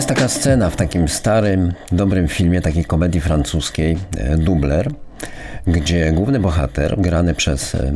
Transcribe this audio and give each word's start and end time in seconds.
Jest 0.00 0.08
taka 0.08 0.28
scena 0.28 0.70
w 0.70 0.76
takim 0.76 1.08
starym, 1.08 1.72
dobrym 1.92 2.28
filmie, 2.28 2.60
takiej 2.60 2.84
komedii 2.84 3.20
francuskiej, 3.20 3.98
e, 4.16 4.36
Dubler, 4.36 4.90
gdzie 5.66 6.12
główny 6.12 6.40
bohater, 6.40 7.00
grany 7.00 7.34
przez 7.34 7.74
e, 7.74 7.92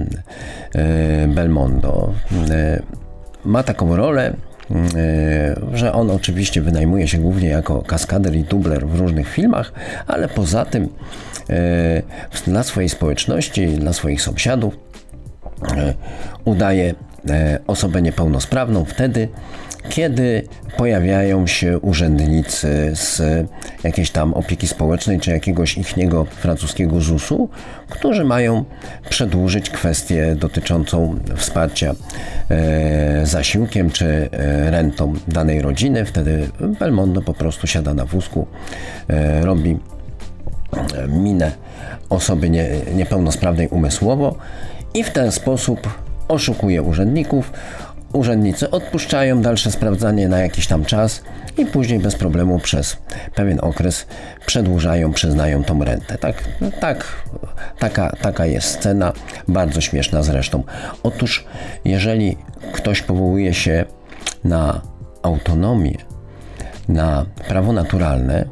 e, 0.75 1.29
Belmondo, 1.29 2.13
ma 3.45 3.63
taką 3.63 3.97
rolę, 3.97 4.35
że 5.75 5.93
on 5.93 6.11
oczywiście 6.11 6.63
wynajmuje 6.63 7.09
się 7.09 7.19
głównie 7.19 7.49
jako 7.49 7.83
kaskader 7.83 8.35
i 8.35 8.45
dubler 8.45 8.87
w 8.87 9.01
różnych 9.01 9.29
filmach, 9.29 9.73
ale 10.07 10.29
poza 10.29 10.65
tym 10.65 10.89
dla 12.47 12.63
swojej 12.63 12.89
społeczności, 12.89 13.67
dla 13.67 13.93
swoich 13.93 14.23
sąsiadów 14.23 14.77
udaje 16.45 16.95
osobę 17.67 18.03
niepełnosprawną. 18.03 18.85
Wtedy, 18.85 19.29
kiedy 19.89 20.49
pojawiają 20.77 21.47
się 21.47 21.79
urzędnicy 21.79 22.91
z 22.95 23.23
jakiejś 23.85 24.11
tam 24.11 24.35
opieki 24.35 24.69
społecznej 24.69 25.21
czy 25.21 25.31
jakiegoś 25.31 25.79
ichniego 25.79 26.25
francuskiego 26.25 27.01
ZUS-u, 27.01 27.49
którzy 27.89 28.25
mają 28.25 28.65
przedłużyć 29.11 29.71
kwestię 29.71 30.37
dotyczącą 30.37 31.19
wsparcia 31.37 31.95
e, 32.51 33.27
zasiłkiem 33.27 33.91
czy 33.91 34.07
e, 34.07 34.71
rentą 34.71 35.13
danej 35.29 35.63
rodziny. 35.63 36.05
Wtedy 36.05 36.49
Belmondo 36.81 37.23
po 37.23 37.35
prostu 37.35 37.67
siada 37.67 37.95
na 37.95 38.05
wózku, 38.05 38.47
e, 39.09 39.45
robi 39.45 39.79
e, 40.97 41.09
minę 41.09 41.53
osoby 42.09 42.51
nie, 42.51 42.69
niepełnosprawnej 42.95 43.69
umysłowo 43.69 44.37
i 44.95 45.05
w 45.05 45.11
ten 45.11 45.33
sposób 45.33 45.89
oszukuje 46.29 46.83
urzędników, 46.83 47.53
urzędnicy 48.15 48.71
odpuszczają 48.71 49.43
dalsze 49.43 49.71
sprawdzanie 49.71 50.29
na 50.29 50.39
jakiś 50.39 50.67
tam 50.67 50.85
czas 50.85 51.23
i 51.59 51.67
później 51.67 51.99
bez 51.99 52.15
problemu 52.15 52.59
przez 52.59 52.97
pewien 53.35 53.59
okres 53.63 54.07
przedłużają, 54.47 55.13
przyznają 55.13 55.65
tą 55.65 55.85
rentę. 55.85 56.19
Tak, 56.19 56.45
tak, 56.81 57.07
taka, 57.79 58.17
taka 58.21 58.47
jest 58.47 58.69
scena, 58.69 59.13
bardzo 59.49 59.81
śmieszna 59.81 60.23
zresztą. 60.23 60.63
Otóż, 61.03 61.45
jeżeli 61.85 62.37
ktoś 62.73 63.03
powołuje 63.03 63.55
się 63.55 63.85
na 64.45 64.81
autonomię, 65.23 65.99
na 66.89 67.27
prawo 67.49 67.73
naturalne, 67.73 68.45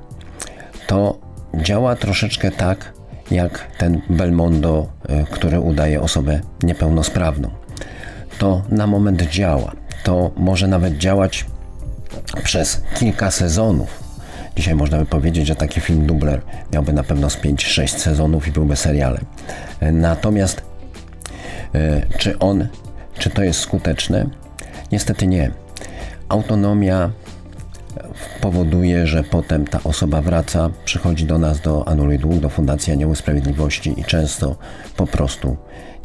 to 0.86 1.19
działa 1.55 1.97
troszeczkę 1.97 2.51
tak, 2.51 2.92
jak 3.31 3.67
ten 3.79 4.01
Belmondo, 4.11 4.86
y, 5.11 5.25
który 5.31 5.61
udaje 5.61 6.01
osobę 6.01 6.41
niepełnosprawną 6.62 7.61
to 8.38 8.62
na 8.69 8.86
moment 8.86 9.22
działa. 9.22 9.72
To 10.05 10.30
może 10.36 10.69
nawet 10.69 10.98
działać 10.98 11.47
przez 12.44 12.83
kilka 12.98 13.30
sezonów. 13.30 14.02
Dzisiaj 14.56 14.74
można 14.74 14.98
by 14.98 15.06
powiedzieć, 15.06 15.47
że 15.47 15.55
taki 15.55 15.80
film 15.80 16.06
Dubler 16.06 16.41
miałby 16.72 16.92
na 16.92 17.02
pewno 17.02 17.30
z 17.30 17.36
5-6 17.36 17.86
sezonów 17.86 18.48
i 18.48 18.52
byłby 18.52 18.77
serialem. 18.77 19.24
Natomiast 19.92 20.62
e, 21.74 22.02
czy 22.19 22.39
on, 22.39 22.69
czy 23.19 23.30
to 23.30 23.42
jest 23.42 23.61
skuteczne? 23.61 24.27
Niestety 24.92 25.27
nie. 25.27 25.50
Autonomia 26.28 27.11
powoduje, 28.41 29.06
że 29.06 29.24
potem 29.24 29.67
ta 29.67 29.80
osoba 29.84 30.22
wraca, 30.22 30.70
przychodzi 30.84 31.27
do 31.27 31.39
nas 31.39 31.61
do 31.61 31.89
Anuluj 31.89 32.19
Dług, 32.19 32.39
do 32.39 32.48
Fundacji 32.48 32.92
Anioły 32.92 33.17
Sprawiedliwości 33.17 34.00
i 34.00 34.05
często 34.05 34.56
po 34.96 35.06
prostu 35.06 35.56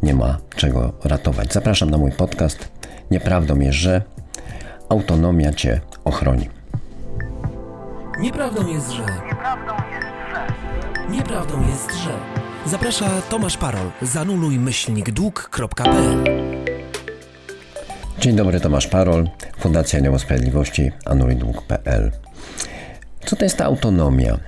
nie 0.02 0.14
ma 0.14 0.38
czego 0.56 0.92
ratować. 1.04 1.52
Zapraszam 1.52 1.90
na 1.90 1.98
mój 1.98 2.12
podcast. 2.12 2.68
Nieprawdą 3.10 3.60
jest, 3.60 3.78
że 3.78 4.02
autonomia 4.88 5.52
cię 5.52 5.80
ochroni. 6.04 6.48
Nieprawdą 8.20 8.66
jest, 8.66 8.90
że. 8.90 9.02
Nieprawdą 9.02 9.72
jest, 9.72 10.06
że. 10.32 11.10
Nieprawdą 11.10 11.60
jest, 11.68 11.92
że. 12.04 12.10
Zaprasza 12.66 13.06
Tomasz 13.28 13.56
Parol. 13.56 13.90
Zanuluj 14.02 14.58
myślnik 14.58 15.10
dług.pl 15.10 16.24
Dzień 18.20 18.36
dobry, 18.36 18.60
Tomasz 18.60 18.86
Parol, 18.86 19.28
Fundacja 19.58 19.98
Anioła 19.98 20.18
Sprawiedliwości, 20.18 20.92
anulujdług.pl. 21.04 22.12
Co 23.28 23.36
to 23.36 23.44
jest 23.44 23.56
ta 23.56 23.64
autonomia? 23.64 24.38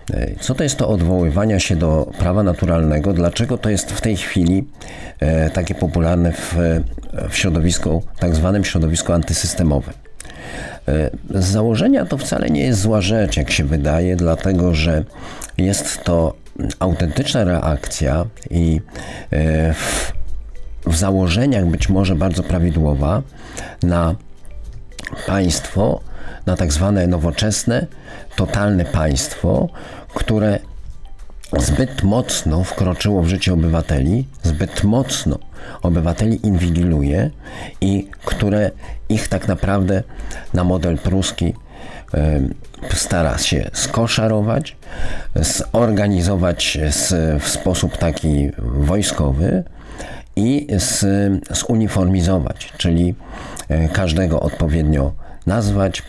Co 0.40 0.54
to 0.54 0.62
jest 0.62 0.76
to 0.76 0.88
odwoływanie 0.88 1.60
się 1.60 1.76
do 1.76 2.10
prawa 2.18 2.42
naturalnego? 2.42 3.12
Dlaczego 3.12 3.58
to 3.58 3.70
jest 3.70 3.92
w 3.92 4.00
tej 4.00 4.16
chwili 4.16 4.64
e, 5.20 5.50
takie 5.50 5.74
popularne 5.74 6.32
w, 6.32 6.56
w 7.30 7.36
środowisku, 7.36 8.02
tak 8.18 8.34
zwanym 8.34 8.64
środowisku 8.64 9.12
antysystemowym? 9.12 9.94
E, 10.88 11.10
z 11.30 11.44
założenia 11.44 12.04
to 12.04 12.18
wcale 12.18 12.50
nie 12.50 12.60
jest 12.60 12.80
zła 12.80 13.00
rzecz, 13.00 13.36
jak 13.36 13.50
się 13.50 13.64
wydaje, 13.64 14.16
dlatego 14.16 14.74
że 14.74 15.04
jest 15.58 16.04
to 16.04 16.34
autentyczna 16.78 17.44
reakcja 17.44 18.24
i 18.50 18.80
e, 19.30 19.74
w, 19.74 20.12
w 20.86 20.96
założeniach 20.96 21.66
być 21.66 21.88
może 21.88 22.14
bardzo 22.14 22.42
prawidłowa 22.42 23.22
na 23.82 24.14
państwo, 25.26 26.00
na 26.46 26.56
tak 26.56 26.72
zwane 26.72 27.06
nowoczesne, 27.06 27.86
totalne 28.36 28.84
państwo, 28.84 29.68
które 30.14 30.58
zbyt 31.58 32.02
mocno 32.02 32.64
wkroczyło 32.64 33.22
w 33.22 33.28
życie 33.28 33.52
obywateli, 33.52 34.28
zbyt 34.42 34.84
mocno 34.84 35.38
obywateli 35.82 36.46
inwigiluje 36.46 37.30
i 37.80 38.08
które 38.24 38.70
ich 39.08 39.28
tak 39.28 39.48
naprawdę 39.48 40.02
na 40.54 40.64
model 40.64 40.98
pruski 40.98 41.54
stara 42.94 43.38
się 43.38 43.70
skoszarować, 43.72 44.76
zorganizować 45.72 46.78
w 47.40 47.48
sposób 47.48 47.96
taki 47.96 48.50
wojskowy 48.58 49.64
i 50.36 50.66
zuniformizować, 51.50 52.72
czyli 52.76 53.14
e, 53.68 53.88
każdego 53.88 54.40
odpowiednio 54.40 55.12
nazwać, 55.46 56.02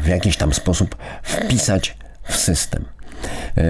w 0.00 0.06
jakiś 0.08 0.36
tam 0.36 0.52
sposób 0.52 0.96
wpisać 1.22 1.96
w 2.22 2.36
system. 2.36 2.84
E, 3.56 3.62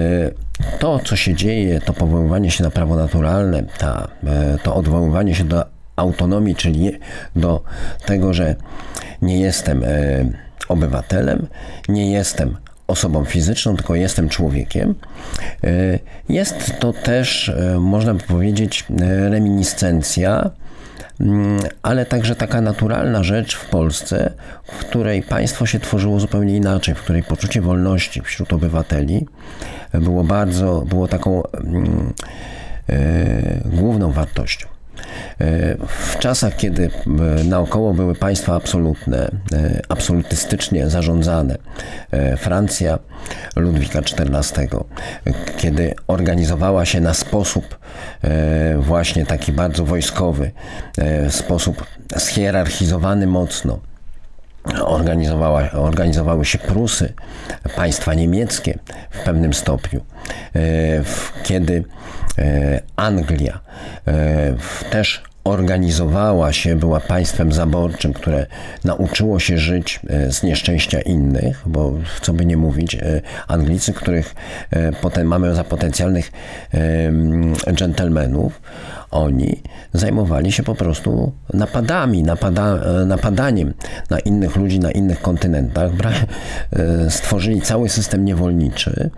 to, 0.79 0.99
co 0.99 1.15
się 1.15 1.33
dzieje, 1.33 1.81
to 1.81 1.93
powoływanie 1.93 2.51
się 2.51 2.63
na 2.63 2.69
prawo 2.69 2.95
naturalne, 2.95 3.63
ta, 3.77 4.07
e, 4.23 4.57
to 4.63 4.75
odwoływanie 4.75 5.35
się 5.35 5.43
do 5.43 5.65
autonomii, 5.95 6.55
czyli 6.55 6.91
do 7.35 7.63
tego, 8.05 8.33
że 8.33 8.55
nie 9.21 9.39
jestem 9.39 9.83
e, 9.83 9.87
obywatelem, 10.67 11.47
nie 11.89 12.11
jestem 12.11 12.57
osobą 12.87 13.25
fizyczną, 13.25 13.75
tylko 13.75 13.95
jestem 13.95 14.29
człowiekiem. 14.29 14.95
Jest 16.29 16.73
to 16.79 16.93
też, 16.93 17.51
można 17.79 18.13
by 18.13 18.23
powiedzieć, 18.23 18.85
reminiscencja 19.29 20.51
Mm, 21.19 21.59
ale 21.81 22.05
także 22.05 22.35
taka 22.35 22.61
naturalna 22.61 23.23
rzecz 23.23 23.55
w 23.55 23.69
Polsce, 23.69 24.33
w 24.63 24.77
której 24.77 25.21
państwo 25.21 25.65
się 25.65 25.79
tworzyło 25.79 26.19
zupełnie 26.19 26.55
inaczej, 26.55 26.95
w 26.95 27.01
której 27.01 27.23
poczucie 27.23 27.61
wolności 27.61 28.21
wśród 28.21 28.53
obywateli 28.53 29.25
było 29.93 30.23
bardzo, 30.23 30.83
było 30.89 31.07
taką 31.07 31.43
e, 31.43 31.49
główną 33.65 34.11
wartością. 34.11 34.72
E, 35.41 35.75
w 35.87 36.19
czasach, 36.19 36.55
kiedy 36.55 36.89
e, 37.39 37.43
naokoło 37.43 37.93
były 37.93 38.15
państwa 38.15 38.55
absolutne, 38.55 39.31
e, 39.53 39.81
absolutystycznie 39.89 40.89
zarządzane, 40.89 41.57
Francja 42.37 42.99
Ludwika 43.55 43.99
XIV, 43.99 44.67
kiedy 45.57 45.93
organizowała 46.07 46.85
się 46.85 47.01
na 47.01 47.13
sposób 47.13 47.79
właśnie 48.77 49.25
taki 49.25 49.51
bardzo 49.51 49.85
wojskowy, 49.85 50.51
sposób 51.29 51.85
schierarchizowany 52.17 53.27
mocno, 53.27 53.79
organizowała, 54.85 55.71
organizowały 55.71 56.45
się 56.45 56.57
Prusy, 56.57 57.13
państwa 57.75 58.13
niemieckie 58.13 58.79
w 59.09 59.23
pewnym 59.23 59.53
stopniu, 59.53 60.01
kiedy 61.43 61.83
Anglia 62.95 63.59
też 64.89 65.23
organizowała 65.43 66.53
się, 66.53 66.75
była 66.75 66.99
państwem 66.99 67.53
zaborczym, 67.53 68.13
które 68.13 68.45
nauczyło 68.83 69.39
się 69.39 69.57
żyć 69.57 69.99
e, 70.09 70.31
z 70.31 70.43
nieszczęścia 70.43 71.01
innych, 71.01 71.61
bo 71.65 71.93
co 72.21 72.33
by 72.33 72.45
nie 72.45 72.57
mówić, 72.57 72.95
e, 72.95 73.21
Anglicy, 73.47 73.93
których 73.93 74.35
e, 74.71 74.91
potem 74.91 75.27
mamy 75.27 75.55
za 75.55 75.63
potencjalnych 75.63 76.31
dżentelmenów, 77.73 78.61
oni 79.13 79.61
zajmowali 79.93 80.51
się 80.51 80.63
po 80.63 80.75
prostu 80.75 81.31
napadami, 81.53 82.23
napada, 82.23 82.79
napadaniem 83.05 83.73
na 84.09 84.19
innych 84.19 84.55
ludzi 84.55 84.79
na 84.79 84.91
innych 84.91 85.21
kontynentach, 85.21 85.91
stworzyli 87.09 87.61
cały 87.61 87.89
system 87.89 88.25
niewolniczy, 88.25 89.09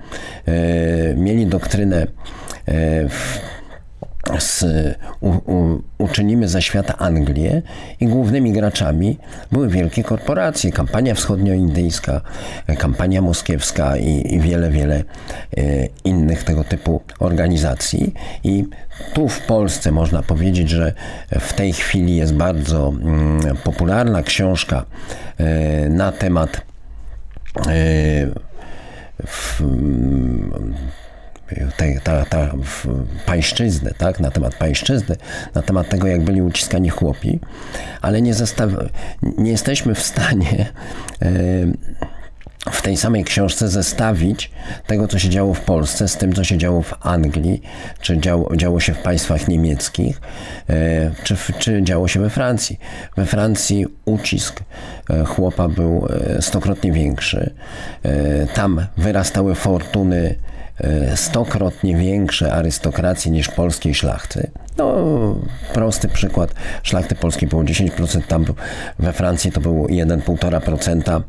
mieli 1.15 1.47
doktrynę 1.47 2.07
z, 4.39 4.65
u, 5.19 5.29
u, 5.29 5.81
uczynimy 5.97 6.47
ze 6.47 6.61
świata 6.61 6.97
Anglię 6.97 7.61
i 7.99 8.07
głównymi 8.07 8.51
graczami 8.51 9.17
były 9.51 9.69
wielkie 9.69 10.03
korporacje, 10.03 10.71
kampania 10.71 11.13
wschodnioindyjska, 11.15 12.21
kampania 12.77 13.21
moskiewska 13.21 13.97
i, 13.97 14.35
i 14.35 14.39
wiele, 14.39 14.69
wiele 14.69 15.03
e, 15.57 15.63
innych 16.03 16.43
tego 16.43 16.63
typu 16.63 17.01
organizacji. 17.19 18.13
I 18.43 18.65
tu 19.13 19.29
w 19.29 19.41
Polsce 19.41 19.91
można 19.91 20.23
powiedzieć, 20.23 20.69
że 20.69 20.93
w 21.39 21.53
tej 21.53 21.73
chwili 21.73 22.15
jest 22.15 22.33
bardzo 22.33 22.93
mm, 23.01 23.57
popularna 23.63 24.23
książka 24.23 24.85
e, 25.37 25.89
na 25.89 26.11
temat 26.11 26.61
e, 27.67 28.45
w, 31.47 32.01
ta, 32.03 32.25
ta 32.25 32.53
pańszczyzny, 33.25 33.93
tak, 33.97 34.19
na 34.19 34.31
temat 34.31 34.55
pańszczyzny, 34.55 35.15
na 35.53 35.61
temat 35.61 35.89
tego, 35.89 36.07
jak 36.07 36.23
byli 36.23 36.41
uciskani 36.41 36.89
chłopi, 36.89 37.39
ale 38.01 38.21
nie, 38.21 38.33
zestaw, 38.33 38.69
nie 39.37 39.51
jesteśmy 39.51 39.95
w 39.95 40.01
stanie 40.01 40.65
w 42.71 42.81
tej 42.81 42.97
samej 42.97 43.23
książce 43.23 43.67
zestawić 43.67 44.51
tego, 44.87 45.07
co 45.07 45.19
się 45.19 45.29
działo 45.29 45.53
w 45.53 45.61
Polsce 45.61 46.07
z 46.07 46.17
tym, 46.17 46.33
co 46.33 46.43
się 46.43 46.57
działo 46.57 46.81
w 46.81 46.93
Anglii, 47.01 47.61
czy 48.01 48.17
działo, 48.17 48.55
działo 48.55 48.79
się 48.79 48.93
w 48.93 49.01
państwach 49.01 49.47
niemieckich, 49.47 50.21
e, 50.69 51.11
czy, 51.23 51.35
czy 51.59 51.83
działo 51.83 52.07
się 52.07 52.19
we 52.19 52.29
Francji. 52.29 52.79
We 53.17 53.25
Francji 53.25 53.85
ucisk 54.05 54.59
e, 55.09 55.25
chłopa 55.25 55.67
był 55.67 56.07
e, 56.37 56.41
stokrotnie 56.41 56.91
większy. 56.91 57.53
Tam 58.53 58.85
wyrastały 58.97 59.55
fortuny 59.55 60.35
stokrotnie 61.15 61.97
większe 61.97 62.53
arystokracji 62.53 63.31
niż 63.31 63.47
polskiej 63.47 63.95
szlachty. 63.95 64.51
No, 64.77 64.95
prosty 65.73 66.07
przykład. 66.07 66.53
Szlachty 66.83 67.15
polskiej 67.15 67.49
było 67.49 67.63
10%, 67.63 68.21
tam 68.21 68.45
we 68.99 69.13
Francji 69.13 69.51
to 69.51 69.61
było 69.61 69.87
1,5%, 69.87 71.21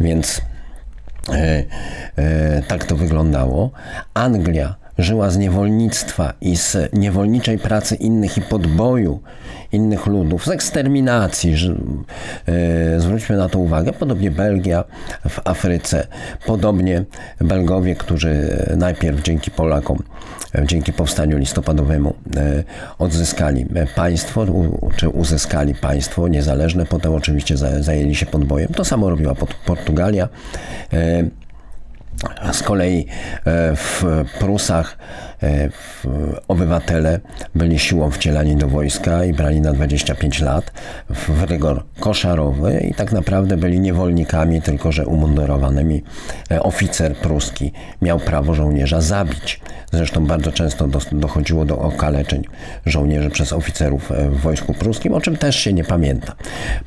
więc 0.00 0.40
e, 1.28 1.64
e, 2.16 2.62
tak 2.62 2.84
to 2.84 2.96
wyglądało. 2.96 3.70
Anglia 4.14 4.74
żyła 4.98 5.30
z 5.30 5.36
niewolnictwa 5.36 6.32
i 6.40 6.56
z 6.56 6.76
niewolniczej 6.92 7.58
pracy 7.58 7.94
innych 7.94 8.38
i 8.38 8.42
podboju 8.42 9.20
innych 9.76 10.06
ludów, 10.06 10.44
z 10.44 10.48
eksterminacji. 10.48 11.56
Że, 11.56 11.74
e, 12.46 13.00
zwróćmy 13.00 13.36
na 13.36 13.48
to 13.48 13.58
uwagę. 13.58 13.92
Podobnie 13.92 14.30
Belgia 14.30 14.84
w 15.28 15.40
Afryce, 15.44 16.06
podobnie 16.46 17.04
Belgowie, 17.40 17.94
którzy 17.94 18.64
najpierw 18.76 19.22
dzięki 19.22 19.50
Polakom, 19.50 19.98
dzięki 20.64 20.92
powstaniu 20.92 21.38
listopadowemu 21.38 22.14
e, 22.36 22.64
odzyskali 22.98 23.66
państwo, 23.94 24.46
czy 24.96 25.08
uzyskali 25.08 25.74
państwo 25.74 26.28
niezależne, 26.28 26.86
potem 26.86 27.14
oczywiście 27.14 27.56
zajęli 27.80 28.14
się 28.14 28.26
podbojem. 28.26 28.68
To 28.68 28.84
samo 28.84 29.10
robiła 29.10 29.34
Portugalia. 29.66 30.28
E, 30.92 31.24
z 32.52 32.62
kolei 32.62 33.06
e, 33.46 33.76
w 33.76 34.04
Prusach 34.38 34.98
e, 35.42 35.68
obywatele 36.48 37.20
byli 37.54 37.78
siłą 37.78 38.10
wcielani 38.10 38.56
do 38.56 38.68
wojska 38.68 39.24
i 39.24 39.32
brali 39.32 39.60
na 39.60 39.72
25 39.72 40.40
lat 40.40 40.72
w 41.10 41.42
rygor 41.42 41.82
koszarowy 42.00 42.86
i 42.90 42.94
tak 42.94 43.12
naprawdę 43.12 43.56
byli 43.56 43.80
niewolnikami, 43.80 44.62
tylko 44.62 44.92
że 44.92 45.06
umundurowanymi. 45.06 46.02
E, 46.50 46.62
oficer 46.62 47.16
pruski 47.16 47.72
miał 48.02 48.18
prawo 48.18 48.54
żołnierza 48.54 49.00
zabić. 49.00 49.60
Zresztą 49.92 50.26
bardzo 50.26 50.52
często 50.52 50.88
dochodziło 51.12 51.64
do 51.64 51.78
okaleczeń 51.78 52.42
żołnierzy 52.86 53.30
przez 53.30 53.52
oficerów 53.52 54.12
w 54.30 54.40
wojsku 54.40 54.74
pruskim, 54.74 55.14
o 55.14 55.20
czym 55.20 55.36
też 55.36 55.56
się 55.56 55.72
nie 55.72 55.84
pamięta. 55.84 56.34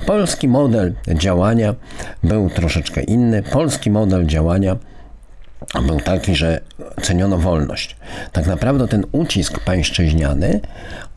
Polski 0.05 0.47
model 0.47 0.93
działania 1.07 1.75
był 2.23 2.49
troszeczkę 2.49 3.01
inny. 3.01 3.43
Polski 3.43 3.91
model 3.91 4.25
działania 4.25 4.75
był 5.73 5.99
taki, 5.99 6.35
że 6.35 6.59
ceniono 7.01 7.37
wolność. 7.37 7.95
Tak 8.31 8.47
naprawdę 8.47 8.87
ten 8.87 9.05
ucisk 9.11 9.59
pańszczyźniany, 9.59 10.59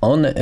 on 0.00 0.24
y, 0.24 0.32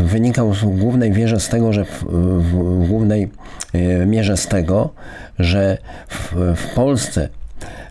wynikał 0.00 0.52
w 0.52 0.64
głównej 0.64 1.12
wierze 1.12 1.40
z 1.40 1.48
tego, 1.48 1.72
że 1.72 1.84
w, 1.84 2.04
w 2.38 2.88
głównej 2.88 3.30
y, 3.74 4.06
mierze 4.06 4.36
z 4.36 4.46
tego, 4.46 4.90
że 5.38 5.78
w, 6.08 6.32
w 6.56 6.74
Polsce 6.74 7.28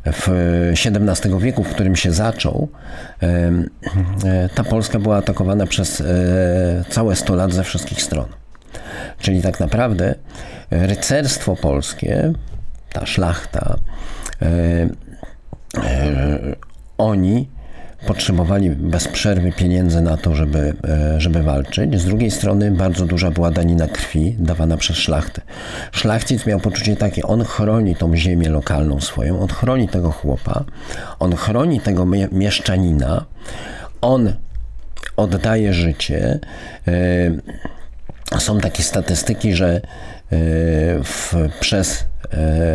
w 0.05 0.29
XVII 0.71 1.39
wieku, 1.39 1.63
w 1.63 1.69
którym 1.69 1.95
się 1.95 2.11
zaczął, 2.11 2.69
y, 3.23 3.27
ta 4.55 4.63
Polska 4.63 4.99
była 4.99 5.17
atakowana 5.17 5.67
przez 5.67 6.03
całe 6.89 7.15
100 7.15 7.35
lat 7.35 7.53
ze 7.53 7.63
wszystkich 7.63 8.01
stron. 8.01 8.25
Czyli 9.19 9.41
tak 9.41 9.59
naprawdę 9.59 10.15
rycerstwo 10.71 11.55
polskie, 11.55 12.33
ta 12.93 13.05
szlachta, 13.05 13.77
E, 14.41 14.45
e, 14.45 14.89
oni 16.97 17.47
potrzebowali 18.05 18.69
bez 18.69 19.07
przerwy 19.07 19.51
pieniędzy 19.51 20.01
na 20.01 20.17
to, 20.17 20.35
żeby, 20.35 20.73
e, 20.87 21.21
żeby 21.21 21.43
walczyć. 21.43 22.01
Z 22.01 22.05
drugiej 22.05 22.31
strony 22.31 22.71
bardzo 22.71 23.05
duża 23.05 23.31
była 23.31 23.51
danina 23.51 23.87
krwi 23.87 24.35
dawana 24.39 24.77
przez 24.77 24.97
szlachtę. 24.97 25.41
Szlachcic 25.91 26.45
miał 26.45 26.59
poczucie 26.59 26.95
takie, 26.95 27.23
on 27.23 27.43
chroni 27.43 27.95
tą 27.95 28.15
ziemię 28.15 28.49
lokalną 28.49 29.01
swoją, 29.01 29.39
on 29.39 29.47
chroni 29.47 29.89
tego 29.89 30.11
chłopa, 30.11 30.63
on 31.19 31.35
chroni 31.35 31.79
tego 31.81 32.05
mieszczanina, 32.31 33.25
on 34.01 34.33
oddaje 35.17 35.73
życie. 35.73 36.39
Są 38.39 38.59
takie 38.59 38.83
statystyki, 38.83 39.53
że 39.53 39.81
w, 41.03 41.33
przez 41.59 42.05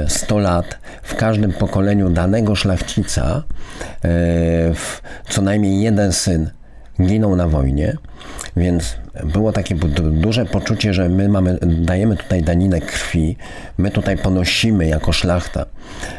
100 0.08 0.38
lat 0.38 0.78
każdym 1.22 1.52
pokoleniu 1.52 2.10
danego 2.10 2.54
szlachcica 2.54 3.42
e, 4.04 4.10
co 5.28 5.42
najmniej 5.42 5.82
jeden 5.82 6.12
syn 6.12 6.50
ginął 7.02 7.36
na 7.36 7.48
wojnie, 7.48 7.96
więc 8.56 8.96
było 9.24 9.52
takie 9.52 9.74
duże 10.10 10.46
poczucie, 10.46 10.94
że 10.94 11.08
my 11.08 11.28
mamy, 11.28 11.58
dajemy 11.62 12.16
tutaj 12.16 12.42
daninę 12.42 12.80
krwi, 12.80 13.36
my 13.78 13.90
tutaj 13.90 14.16
ponosimy 14.16 14.86
jako 14.86 15.12
szlachta 15.12 15.66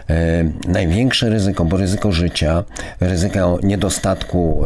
e, 0.09 0.43
największe 0.67 1.29
ryzyko, 1.29 1.65
bo 1.65 1.77
ryzyko 1.77 2.11
życia, 2.11 2.63
ryzyko 2.99 3.59
niedostatku 3.63 4.63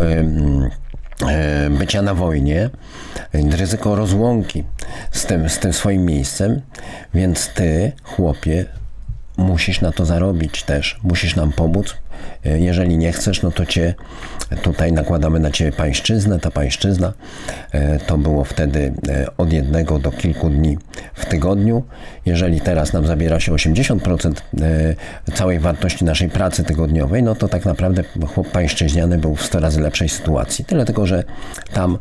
e, 1.27 1.69
bycia 1.69 2.01
na 2.01 2.13
wojnie, 2.13 2.69
ryzyko 3.33 3.95
rozłąki 3.95 4.63
z 5.11 5.25
tym, 5.25 5.49
z 5.49 5.59
tym 5.59 5.73
swoim 5.73 6.05
miejscem, 6.05 6.61
więc 7.13 7.53
ty, 7.53 7.91
chłopie, 8.03 8.65
musisz 9.37 9.81
na 9.81 9.91
to 9.91 10.05
zarobić 10.05 10.63
też, 10.63 10.99
musisz 11.03 11.35
nam 11.35 11.51
pomóc. 11.51 11.95
E, 12.45 12.59
jeżeli 12.59 12.97
nie 12.97 13.11
chcesz, 13.11 13.41
no 13.41 13.51
to 13.51 13.65
cię 13.65 13.93
tutaj 14.61 14.93
nakładamy 14.93 15.39
na 15.39 15.51
ciebie 15.51 15.71
pańszczyznę. 15.71 16.39
Ta 16.39 16.51
pańszczyzna 16.51 17.13
e, 17.71 17.99
to 17.99 18.17
było 18.17 18.43
wtedy 18.43 18.93
e, 19.09 19.27
od 19.37 19.53
jednego 19.53 19.99
do 19.99 20.11
kilku 20.11 20.49
dni 20.49 20.77
w 21.13 21.25
tygodniu. 21.25 21.83
Jeżeli 22.25 22.61
teraz 22.61 22.93
nam 22.93 23.07
zabiera 23.07 23.39
się 23.39 23.51
80% 23.51 24.33
całej 25.33 25.59
wartości 25.59 26.05
naszej 26.05 26.29
pracy 26.29 26.63
tygodniowej, 26.63 27.23
no 27.23 27.35
to 27.35 27.47
tak 27.47 27.65
naprawdę 27.65 28.03
chłop 28.33 28.51
pańszczyźniany 28.51 29.17
był 29.17 29.35
w 29.35 29.43
100 29.43 29.59
razy 29.59 29.81
lepszej 29.81 30.09
sytuacji. 30.09 30.65
Tyle 30.65 30.85
tylko, 30.85 31.05
że 31.05 31.23
tam 31.73 31.97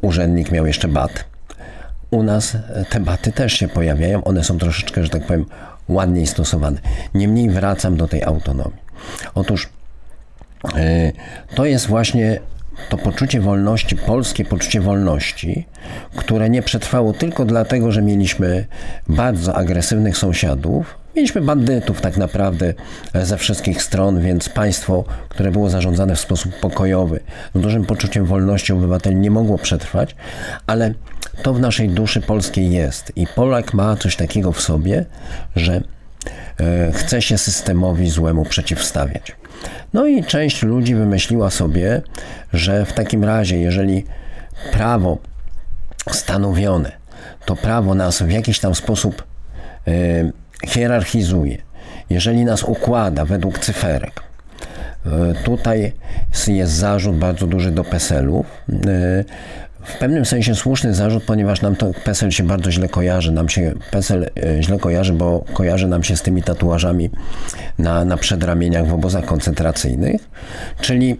urzędnik 0.00 0.50
miał 0.50 0.66
jeszcze 0.66 0.88
bat. 0.88 1.24
U 2.10 2.22
nas 2.22 2.56
te 2.90 3.00
baty 3.00 3.32
też 3.32 3.52
się 3.52 3.68
pojawiają. 3.68 4.24
One 4.24 4.44
są 4.44 4.58
troszeczkę, 4.58 5.04
że 5.04 5.08
tak 5.08 5.26
powiem, 5.26 5.46
ładniej 5.88 6.26
stosowane. 6.26 6.80
Niemniej 7.14 7.50
wracam 7.50 7.96
do 7.96 8.08
tej 8.08 8.24
autonomii. 8.24 8.80
Otóż 9.34 9.68
e, 10.74 11.12
to 11.54 11.64
jest 11.64 11.86
właśnie 11.86 12.40
to 12.88 12.96
poczucie 12.98 13.40
wolności, 13.40 13.96
polskie 13.96 14.44
poczucie 14.44 14.80
wolności, 14.80 15.66
które 16.16 16.50
nie 16.50 16.62
przetrwało 16.62 17.12
tylko 17.12 17.44
dlatego, 17.44 17.92
że 17.92 18.02
mieliśmy 18.02 18.66
bardzo 19.08 19.54
agresywnych 19.54 20.18
sąsiadów, 20.18 20.98
mieliśmy 21.16 21.40
bandytów 21.40 22.00
tak 22.00 22.16
naprawdę 22.16 22.74
ze 23.14 23.38
wszystkich 23.38 23.82
stron, 23.82 24.20
więc 24.20 24.48
państwo, 24.48 25.04
które 25.28 25.50
było 25.50 25.70
zarządzane 25.70 26.16
w 26.16 26.20
sposób 26.20 26.60
pokojowy, 26.60 27.20
z 27.54 27.60
dużym 27.60 27.84
poczuciem 27.84 28.24
wolności 28.24 28.72
obywateli 28.72 29.16
nie 29.16 29.30
mogło 29.30 29.58
przetrwać, 29.58 30.16
ale 30.66 30.94
to 31.42 31.54
w 31.54 31.60
naszej 31.60 31.88
duszy 31.88 32.20
polskiej 32.20 32.70
jest 32.70 33.12
i 33.16 33.26
Polak 33.26 33.74
ma 33.74 33.96
coś 33.96 34.16
takiego 34.16 34.52
w 34.52 34.60
sobie, 34.60 35.04
że 35.56 35.82
e, 36.60 36.92
chce 36.92 37.22
się 37.22 37.38
systemowi 37.38 38.10
złemu 38.10 38.44
przeciwstawiać. 38.44 39.36
No 39.94 40.06
i 40.06 40.24
część 40.24 40.62
ludzi 40.62 40.94
wymyśliła 40.94 41.50
sobie, 41.50 42.02
że 42.52 42.84
w 42.84 42.92
takim 42.92 43.24
razie, 43.24 43.58
jeżeli 43.58 44.04
prawo 44.72 45.18
stanowione, 46.10 46.92
to 47.44 47.56
prawo 47.56 47.94
nas 47.94 48.22
w 48.22 48.30
jakiś 48.30 48.60
tam 48.60 48.74
sposób 48.74 49.22
e, 49.86 49.92
hierarchizuje, 50.66 51.58
jeżeli 52.10 52.44
nas 52.44 52.62
układa 52.62 53.24
według 53.24 53.58
cyferek, 53.58 54.28
tutaj 55.44 55.92
jest 56.48 56.72
zarzut 56.72 57.16
bardzo 57.16 57.46
duży 57.46 57.70
do 57.70 57.84
PESEL-u. 57.84 58.44
W 59.88 59.98
pewnym 59.98 60.24
sensie 60.24 60.54
słuszny 60.54 60.94
zarzut, 60.94 61.24
ponieważ 61.24 61.62
nam 61.62 61.76
to 61.76 61.90
PESEL 62.04 62.30
się 62.30 62.42
bardzo 62.42 62.72
źle 62.72 62.88
kojarzy. 62.88 63.32
Nam 63.32 63.48
się 63.48 63.72
PESEL 63.90 64.30
źle 64.60 64.78
kojarzy, 64.78 65.12
bo 65.12 65.44
kojarzy 65.52 65.88
nam 65.88 66.02
się 66.02 66.16
z 66.16 66.22
tymi 66.22 66.42
tatuażami 66.42 67.10
na, 67.78 68.04
na 68.04 68.16
przedramieniach 68.16 68.86
w 68.86 68.94
obozach 68.94 69.24
koncentracyjnych, 69.24 70.28
czyli 70.80 71.16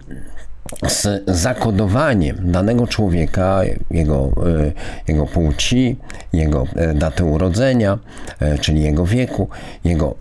z 0.87 1.23
zakodowaniem 1.27 2.51
danego 2.51 2.87
człowieka, 2.87 3.61
jego, 3.91 4.31
jego 5.07 5.25
płci, 5.25 5.97
jego 6.33 6.67
daty 6.95 7.23
urodzenia, 7.23 7.97
czyli 8.61 8.81
jego 8.81 9.05
wieku, 9.05 9.47
jego 9.83 10.15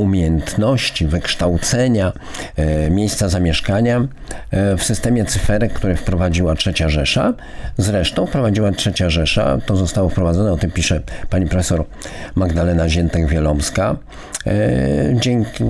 umiejętności, 0.00 1.06
wykształcenia, 1.06 2.12
e, 2.56 2.90
miejsca 2.90 3.28
zamieszkania 3.28 4.06
e, 4.50 4.76
w 4.76 4.82
systemie 4.82 5.24
cyferek, 5.24 5.72
które 5.72 5.96
wprowadziła 5.96 6.54
Trzecia 6.54 6.88
Rzesza. 6.88 7.34
Zresztą 7.78 8.26
wprowadziła 8.26 8.72
Trzecia 8.72 9.10
Rzesza, 9.10 9.58
to 9.66 9.76
zostało 9.76 10.08
wprowadzone, 10.08 10.52
o 10.52 10.56
tym 10.56 10.70
pisze 10.70 11.00
pani 11.30 11.46
profesor 11.46 11.84
Magdalena 12.34 12.88
Ziętek-Wielomska, 12.88 13.96
e, 14.46 14.52
dzięki, 15.20 15.64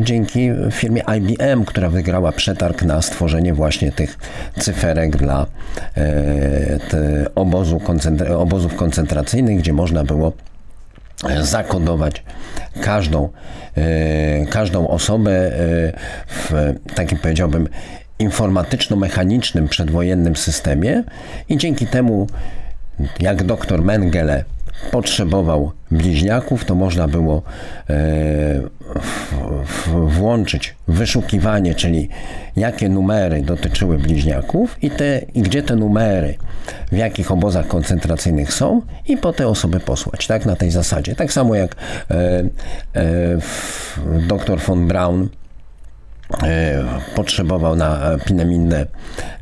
dzięki 0.00 0.50
firmie 0.70 1.02
IBM, 1.18 1.64
która 1.64 1.90
wygrała 1.90 2.32
przetarg 2.32 2.82
na 2.82 3.02
stworzenie 3.02 3.54
właśnie 3.54 3.92
tych 3.92 4.18
cyferek 4.58 5.16
dla 5.16 5.46
obozów 8.38 8.76
koncentracyjnych, 8.76 9.58
gdzie 9.58 9.72
można 9.72 10.04
było 10.04 10.32
zakodować 11.40 12.24
każdą, 12.80 13.28
e, 13.76 14.46
każdą 14.46 14.88
osobę 14.88 15.30
e, 15.30 15.52
w 16.26 16.74
takim 16.94 17.18
powiedziałbym 17.18 17.68
informatyczno-mechanicznym 18.18 19.68
przedwojennym 19.68 20.36
systemie 20.36 21.04
i 21.48 21.56
dzięki 21.56 21.86
temu 21.86 22.26
jak 23.20 23.42
doktor 23.42 23.82
Mengele 23.82 24.44
potrzebował 24.90 25.72
bliźniaków, 25.92 26.64
to 26.64 26.74
można 26.74 27.08
było 27.08 27.42
e, 27.90 27.94
włączyć 30.06 30.74
wyszukiwanie, 30.88 31.74
czyli 31.74 32.08
jakie 32.56 32.88
numery 32.88 33.42
dotyczyły 33.42 33.98
bliźniaków 33.98 34.82
i, 34.82 34.90
te, 34.90 35.20
i 35.34 35.42
gdzie 35.42 35.62
te 35.62 35.76
numery, 35.76 36.34
w 36.92 36.96
jakich 36.96 37.30
obozach 37.30 37.66
koncentracyjnych 37.66 38.52
są 38.52 38.82
i 39.08 39.16
po 39.16 39.32
te 39.32 39.48
osoby 39.48 39.80
posłać, 39.80 40.26
tak, 40.26 40.46
na 40.46 40.56
tej 40.56 40.70
zasadzie. 40.70 41.14
Tak 41.14 41.32
samo 41.32 41.54
jak 41.54 41.76
e, 42.10 42.14
e, 42.94 43.38
dr 44.28 44.60
von 44.60 44.88
Braun 44.88 45.28
potrzebował 47.14 47.76
na 47.76 48.18
Pinemindę 48.24 48.86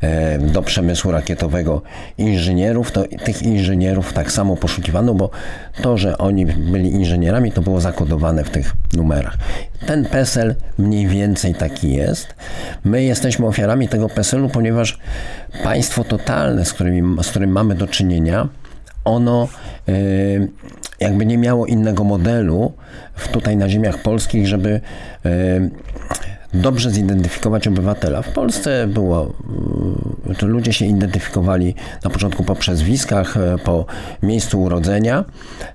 e, 0.01 0.39
do 0.39 0.61
przemysłu 0.61 1.11
rakietowego 1.11 1.81
inżynierów, 2.17 2.91
to 2.91 3.03
tych 3.23 3.43
inżynierów 3.43 4.13
tak 4.13 4.31
samo 4.31 4.55
poszukiwano, 4.55 5.13
bo 5.13 5.29
to, 5.81 5.97
że 5.97 6.17
oni 6.17 6.45
byli 6.45 6.91
inżynierami, 6.91 7.51
to 7.51 7.61
było 7.61 7.81
zakodowane 7.81 8.43
w 8.43 8.49
tych 8.49 8.73
numerach. 8.93 9.37
Ten 9.85 10.05
PESEL 10.05 10.55
mniej 10.77 11.07
więcej 11.07 11.55
taki 11.55 11.93
jest. 11.93 12.35
My 12.83 13.03
jesteśmy 13.03 13.47
ofiarami 13.47 13.87
tego 13.87 14.09
PESEL-u, 14.09 14.49
ponieważ 14.49 14.99
państwo 15.63 16.03
totalne, 16.03 16.65
z, 16.65 16.73
którymi, 16.73 17.23
z 17.23 17.27
którym 17.27 17.51
mamy 17.51 17.75
do 17.75 17.87
czynienia, 17.87 18.47
ono 19.05 19.47
e, 19.87 19.93
jakby 20.99 21.25
nie 21.25 21.37
miało 21.37 21.65
innego 21.65 22.03
modelu 22.03 22.73
tutaj 23.31 23.57
na 23.57 23.69
ziemiach 23.69 23.97
polskich, 23.97 24.47
żeby 24.47 24.81
dobrze 26.53 26.91
zidentyfikować 26.91 27.67
obywatela. 27.67 28.21
W 28.21 28.33
Polsce 28.33 28.87
było, 28.87 29.21
mm, 29.21 30.35
to 30.37 30.47
ludzie 30.47 30.73
się 30.73 30.85
identyfikowali 30.85 31.75
na 32.03 32.09
początku 32.09 32.43
po 32.43 32.55
przezwiskach, 32.55 33.37
e, 33.37 33.57
po 33.57 33.85
miejscu 34.23 34.61
urodzenia. 34.61 35.25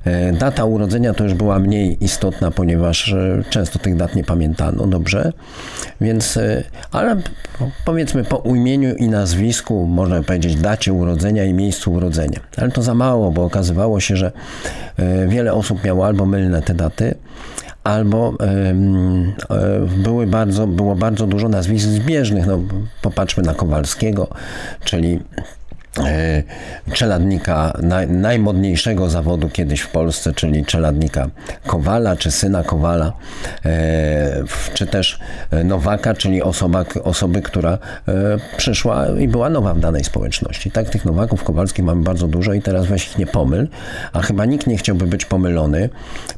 E, 0.05 0.33
data 0.33 0.65
urodzenia 0.65 1.15
to 1.15 1.25
już 1.25 1.35
była 1.35 1.59
mniej 1.59 2.05
istotna, 2.05 2.51
ponieważ 2.51 3.15
często 3.51 3.79
tych 3.79 3.97
dat 3.97 4.15
nie 4.15 4.25
pamiętano 4.25 4.87
dobrze. 4.87 5.33
Więc, 6.01 6.39
ale 6.93 7.17
powiedzmy 7.85 8.25
po 8.25 8.43
imieniu 8.47 8.95
i 8.95 9.09
nazwisku, 9.09 9.87
można 9.87 10.23
powiedzieć 10.23 10.57
dacie 10.57 10.93
urodzenia 10.93 11.45
i 11.45 11.55
miejscu 11.55 11.93
urodzenia. 11.93 12.41
Ale 12.57 12.71
to 12.71 12.83
za 12.83 12.95
mało, 12.95 13.31
bo 13.31 13.45
okazywało 13.45 14.01
się, 14.01 14.17
że 14.17 14.33
wiele 15.29 15.53
osób 15.53 15.85
miało 15.85 16.07
albo 16.07 16.27
mylne 16.27 16.63
te 16.63 16.75
daty, 16.75 17.15
albo 17.87 18.35
były 19.97 20.27
bardzo, 20.27 20.67
było 20.67 20.95
bardzo 20.95 21.27
dużo 21.27 21.49
nazwisk 21.49 21.87
zbieżnych. 21.87 22.47
No, 22.47 22.59
popatrzmy 23.03 23.43
na 23.43 23.55
Kowalskiego, 23.55 24.29
czyli 24.85 25.21
E, 25.37 25.66
czeladnika 26.93 27.73
naj, 27.83 28.09
najmodniejszego 28.09 29.11
zawodu 29.11 29.49
kiedyś 29.49 29.81
w 29.81 29.89
Polsce, 29.89 30.33
czyli 30.33 30.65
czeladnika 30.65 31.29
Kowala, 31.67 32.17
czy 32.17 32.31
syna 32.31 32.63
Kowala, 32.63 33.13
e, 33.65 34.45
czy 34.75 34.87
też 34.87 35.19
Nowaka, 35.65 36.15
czyli 36.15 36.43
osoba, 36.43 36.85
osoby, 37.05 37.43
która 37.43 37.73
e, 37.73 37.79
przyszła 38.57 39.07
i 39.19 39.29
była 39.29 39.51
nowa 39.51 39.75
w 39.75 39.81
danej 39.81 40.05
społeczności. 40.05 40.71
Tak, 40.71 40.91
tych 40.91 41.05
Nowaków 41.05 41.45
Kowalskich 41.45 41.85
mamy 41.85 42.03
bardzo 42.03 42.29
dużo 42.29 42.53
i 42.53 42.63
teraz 42.63 42.87
weź 42.87 43.07
ich 43.07 43.19
nie 43.19 43.27
pomyl, 43.27 43.69
a 44.13 44.23
chyba 44.23 44.45
nikt 44.45 44.67
nie 44.67 44.77
chciałby 44.77 45.07
być 45.07 45.25
pomylony 45.25 45.89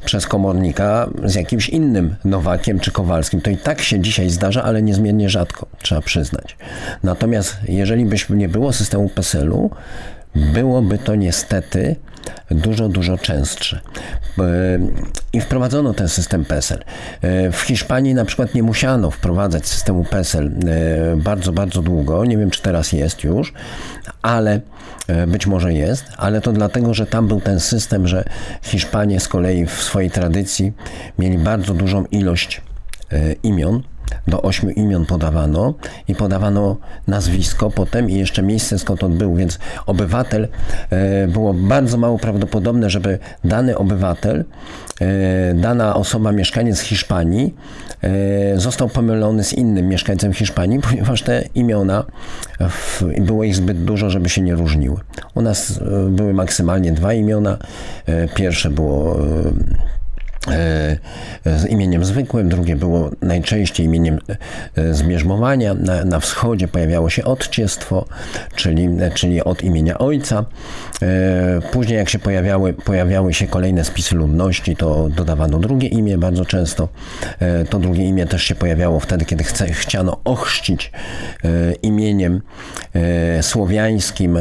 przez 0.05 0.27
komornika 0.27 1.09
z 1.23 1.35
jakimś 1.35 1.69
innym 1.69 2.15
Nowakiem 2.25 2.79
czy 2.79 2.91
Kowalskim. 2.91 3.41
To 3.41 3.49
i 3.49 3.57
tak 3.57 3.81
się 3.81 3.99
dzisiaj 3.99 4.29
zdarza, 4.29 4.63
ale 4.63 4.81
niezmiennie 4.81 5.29
rzadko, 5.29 5.67
trzeba 5.81 6.01
przyznać. 6.01 6.57
Natomiast 7.03 7.57
jeżeli 7.67 8.05
byśmy 8.05 8.35
nie 8.35 8.49
było 8.49 8.73
systemu 8.73 9.09
PESEL, 9.09 9.48
byłoby 10.35 10.97
to 10.97 11.15
niestety 11.15 11.95
dużo, 12.51 12.89
dużo 12.89 13.17
częstsze. 13.17 13.79
E, 14.39 14.41
I 15.33 15.41
wprowadzono 15.41 15.93
ten 15.93 16.09
system 16.09 16.45
PESEL. 16.45 16.83
E, 17.21 17.51
w 17.51 17.61
Hiszpanii 17.61 18.13
na 18.13 18.25
przykład 18.25 18.55
nie 18.55 18.63
musiano 18.63 19.11
wprowadzać 19.11 19.67
systemu 19.67 20.03
PESEL 20.03 20.47
e, 20.47 20.51
bardzo, 21.15 21.51
bardzo 21.51 21.81
długo. 21.81 22.25
Nie 22.25 22.37
wiem, 22.37 22.49
czy 22.49 22.61
teraz 22.61 22.91
jest 22.91 23.23
już, 23.23 23.53
ale 24.21 24.61
być 25.27 25.47
może 25.47 25.73
jest, 25.73 26.05
ale 26.17 26.41
to 26.41 26.51
dlatego, 26.51 26.93
że 26.93 27.05
tam 27.05 27.27
był 27.27 27.41
ten 27.41 27.59
system, 27.59 28.07
że 28.07 28.23
Hiszpanie 28.61 29.19
z 29.19 29.27
kolei 29.27 29.65
w 29.65 29.71
swojej 29.71 30.11
tradycji 30.11 30.73
mieli 31.19 31.37
bardzo 31.37 31.73
dużą 31.73 32.05
ilość 32.05 32.61
imion 33.43 33.83
do 34.27 34.41
ośmiu 34.41 34.69
imion 34.69 35.05
podawano 35.05 35.73
i 36.07 36.15
podawano 36.15 36.77
nazwisko 37.07 37.69
potem 37.69 38.09
i 38.09 38.15
jeszcze 38.15 38.43
miejsce 38.43 38.79
skąd 38.79 39.03
on 39.03 39.17
był, 39.17 39.35
więc 39.35 39.59
obywatel, 39.85 40.47
e, 40.89 41.27
było 41.27 41.53
bardzo 41.53 41.97
mało 41.97 42.19
prawdopodobne, 42.19 42.89
żeby 42.89 43.19
dany 43.43 43.77
obywatel, 43.77 44.45
e, 45.01 45.53
dana 45.53 45.95
osoba, 45.95 46.31
mieszkaniec 46.31 46.79
Hiszpanii 46.79 47.55
e, 48.03 48.59
został 48.59 48.89
pomylony 48.89 49.43
z 49.43 49.53
innym 49.53 49.87
mieszkańcem 49.87 50.33
Hiszpanii, 50.33 50.79
ponieważ 50.89 51.21
te 51.21 51.43
imiona, 51.55 52.05
było 53.17 53.43
ich 53.43 53.55
zbyt 53.55 53.83
dużo, 53.83 54.09
żeby 54.09 54.29
się 54.29 54.41
nie 54.41 54.55
różniły. 54.55 54.97
U 55.35 55.41
nas 55.41 55.79
były 56.09 56.33
maksymalnie 56.33 56.91
dwa 56.91 57.13
imiona. 57.13 57.57
Pierwsze 58.35 58.69
było 58.69 59.17
z 61.45 61.65
imieniem 61.65 62.05
zwykłym, 62.05 62.49
drugie 62.49 62.75
było 62.75 63.11
najczęściej 63.21 63.85
imieniem 63.85 64.19
e, 64.75 64.93
zmierzmowania. 64.93 65.73
Na, 65.73 66.05
na 66.05 66.19
wschodzie 66.19 66.67
pojawiało 66.67 67.09
się 67.09 67.23
odciestwo, 67.23 68.05
czyli, 68.55 68.89
czyli 69.13 69.43
od 69.43 69.63
imienia 69.63 69.97
ojca. 69.97 70.45
E, 71.01 71.61
później 71.71 71.97
jak 71.97 72.09
się 72.09 72.19
pojawiały, 72.19 72.73
pojawiały 72.73 73.33
się 73.33 73.47
kolejne 73.47 73.85
spisy 73.85 74.15
ludności, 74.15 74.75
to 74.75 75.09
dodawano 75.09 75.59
drugie 75.59 75.87
imię 75.87 76.17
bardzo 76.17 76.45
często. 76.45 76.89
To 77.69 77.79
drugie 77.79 78.05
imię 78.05 78.25
też 78.25 78.43
się 78.43 78.55
pojawiało 78.55 78.99
wtedy, 78.99 79.25
kiedy 79.25 79.43
chce, 79.43 79.67
chciano 79.67 80.17
ochrzcić 80.23 80.91
imieniem 81.81 82.41
słowiańskim 83.41 84.37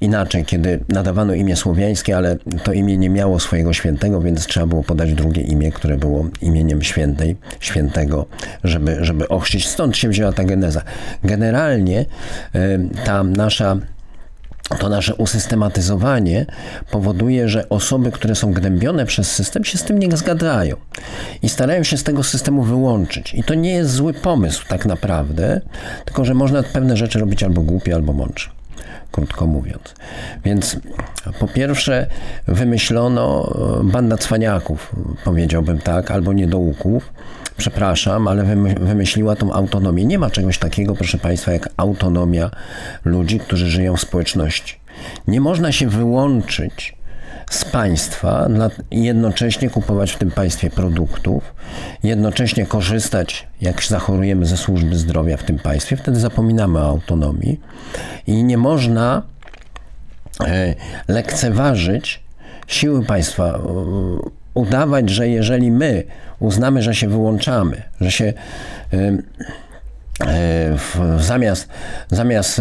inaczej, 0.00 0.44
kiedy 0.44 0.80
nadawano 0.88 1.34
imię 1.34 1.56
słowiańskie, 1.56 2.16
ale 2.16 2.36
to 2.64 2.72
imię 2.72 2.98
nie 2.98 3.10
miało 3.10 3.40
swojego 3.40 3.72
świętego, 3.72 4.20
więc 4.20 4.46
trzeba 4.46 4.66
było 4.66 4.82
podać 4.82 5.14
drugie 5.14 5.42
imię, 5.42 5.72
które 5.72 5.96
było 5.96 6.26
imieniem 6.42 6.82
świętej, 6.82 7.36
świętego, 7.60 8.26
żeby, 8.64 8.98
żeby 9.00 9.28
ochrzcić. 9.28 9.68
Stąd 9.68 9.96
się 9.96 10.08
wzięła 10.08 10.32
ta 10.32 10.44
geneza. 10.44 10.82
Generalnie 11.24 12.04
ta 13.04 13.22
nasza 13.22 13.76
to 14.78 14.88
nasze 14.88 15.14
usystematyzowanie 15.14 16.46
powoduje, 16.90 17.48
że 17.48 17.68
osoby, 17.68 18.12
które 18.12 18.34
są 18.34 18.52
gnębione 18.52 19.06
przez 19.06 19.32
system, 19.32 19.64
się 19.64 19.78
z 19.78 19.84
tym 19.84 19.98
nie 19.98 20.16
zgadzają 20.16 20.76
i 21.42 21.48
starają 21.48 21.82
się 21.82 21.96
z 21.96 22.02
tego 22.02 22.22
systemu 22.22 22.62
wyłączyć. 22.62 23.34
I 23.34 23.44
to 23.44 23.54
nie 23.54 23.72
jest 23.72 23.90
zły 23.90 24.14
pomysł 24.14 24.64
tak 24.68 24.86
naprawdę, 24.86 25.60
tylko 26.04 26.24
że 26.24 26.34
można 26.34 26.62
pewne 26.62 26.96
rzeczy 26.96 27.18
robić 27.18 27.42
albo 27.42 27.62
głupie, 27.62 27.94
albo 27.94 28.12
mądrze. 28.12 28.50
Krótko 29.12 29.46
mówiąc. 29.46 29.94
Więc 30.44 30.76
po 31.38 31.48
pierwsze 31.48 32.06
wymyślono 32.46 33.54
banda 33.84 34.16
cwaniaków, 34.16 34.92
powiedziałbym 35.24 35.78
tak, 35.78 36.10
albo 36.10 36.32
niedouków, 36.32 37.12
przepraszam, 37.56 38.28
ale 38.28 38.44
wymyśliła 38.80 39.36
tą 39.36 39.52
autonomię. 39.52 40.04
Nie 40.04 40.18
ma 40.18 40.30
czegoś 40.30 40.58
takiego, 40.58 40.94
proszę 40.94 41.18
Państwa, 41.18 41.52
jak 41.52 41.68
autonomia 41.76 42.50
ludzi, 43.04 43.38
którzy 43.38 43.70
żyją 43.70 43.96
w 43.96 44.00
społeczności. 44.00 44.76
Nie 45.28 45.40
można 45.40 45.72
się 45.72 45.88
wyłączyć 45.88 47.01
z 47.54 47.64
państwa 47.64 48.48
jednocześnie 48.90 49.70
kupować 49.70 50.12
w 50.12 50.18
tym 50.18 50.30
państwie 50.30 50.70
produktów, 50.70 51.54
jednocześnie 52.02 52.66
korzystać, 52.66 53.48
jak 53.60 53.82
zachorujemy 53.84 54.46
ze 54.46 54.56
służby 54.56 54.96
zdrowia 54.96 55.36
w 55.36 55.42
tym 55.42 55.58
państwie, 55.58 55.96
wtedy 55.96 56.20
zapominamy 56.20 56.78
o 56.78 56.88
autonomii 56.88 57.60
i 58.26 58.44
nie 58.44 58.58
można 58.58 59.22
e, 60.40 60.74
lekceważyć 61.08 62.22
siły 62.66 63.04
państwa, 63.04 63.60
udawać, 64.54 65.10
że 65.10 65.28
jeżeli 65.28 65.70
my 65.70 66.04
uznamy, 66.38 66.82
że 66.82 66.94
się 66.94 67.08
wyłączamy, 67.08 67.82
że 68.00 68.10
się 68.10 68.24
e, 68.24 68.96
e, 68.96 69.18
zamiast, 71.18 71.68
zamiast 72.10 72.60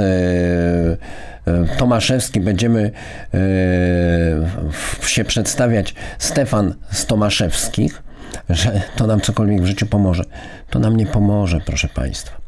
E, 1.47 1.77
Tomaszewski 1.77 2.39
będziemy 2.39 2.91
e, 3.33 5.07
się 5.07 5.25
przedstawiać 5.25 5.95
Stefan 6.19 6.73
z 6.91 7.05
Tomaszewskich, 7.05 8.03
że 8.49 8.81
to 8.95 9.07
nam 9.07 9.21
cokolwiek 9.21 9.61
w 9.61 9.65
życiu 9.65 9.85
pomoże. 9.85 10.23
To 10.69 10.79
nam 10.79 10.97
nie 10.97 11.05
pomoże, 11.05 11.59
proszę 11.65 11.87
Państwa. 11.87 12.41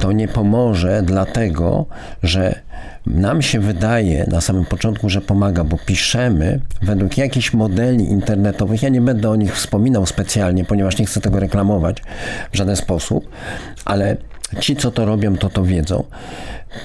To 0.00 0.12
nie 0.12 0.28
pomoże 0.28 1.02
dlatego, 1.04 1.86
że 2.22 2.60
nam 3.06 3.42
się 3.42 3.60
wydaje 3.60 4.24
na 4.28 4.40
samym 4.40 4.64
początku, 4.64 5.08
że 5.08 5.20
pomaga, 5.20 5.64
bo 5.64 5.78
piszemy 5.86 6.60
według 6.82 7.18
jakichś 7.18 7.52
modeli 7.52 8.04
internetowych. 8.04 8.82
Ja 8.82 8.88
nie 8.88 9.00
będę 9.00 9.30
o 9.30 9.36
nich 9.36 9.54
wspominał 9.54 10.06
specjalnie, 10.06 10.64
ponieważ 10.64 10.98
nie 10.98 11.06
chcę 11.06 11.20
tego 11.20 11.40
reklamować 11.40 12.02
w 12.52 12.56
żaden 12.56 12.76
sposób, 12.76 13.28
ale 13.84 14.16
ci, 14.60 14.76
co 14.76 14.90
to 14.90 15.04
robią, 15.04 15.36
to 15.36 15.48
to 15.48 15.64
wiedzą 15.64 16.04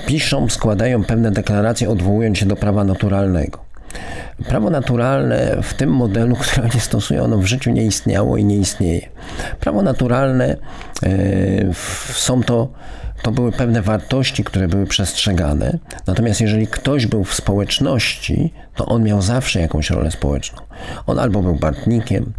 piszą, 0.05 0.50
składają 0.50 1.03
pewne 1.03 1.31
deklaracje, 1.31 1.89
odwołując 1.89 2.38
się 2.38 2.45
do 2.45 2.55
prawa 2.55 2.84
naturalnego. 2.84 3.65
Prawo 4.48 4.69
naturalne 4.69 5.57
w 5.63 5.74
tym 5.74 5.89
modelu, 5.89 6.36
które 6.41 6.63
oni 6.63 6.79
stosują, 6.79 7.24
ono 7.24 7.38
w 7.38 7.45
życiu 7.45 7.72
nie 7.72 7.86
istniało 7.86 8.38
i 8.38 8.45
nie 8.45 8.57
istnieje. 8.57 9.10
Prawo 9.60 9.81
naturalne 9.81 10.57
e, 11.03 11.07
są 12.13 12.43
to, 12.43 12.67
to 13.22 13.31
były 13.31 13.51
pewne 13.51 13.81
wartości, 13.81 14.43
które 14.43 14.67
były 14.67 14.86
przestrzegane. 14.86 15.77
Natomiast 16.07 16.41
jeżeli 16.41 16.67
ktoś 16.67 17.05
był 17.05 17.24
w 17.24 17.34
społeczności, 17.34 18.53
to 18.75 18.86
on 18.86 19.03
miał 19.03 19.22
zawsze 19.22 19.60
jakąś 19.60 19.89
rolę 19.89 20.12
społeczną. 20.12 20.62
On 21.07 21.19
albo 21.19 21.41
był 21.41 21.55
bartnikiem, 21.55 22.34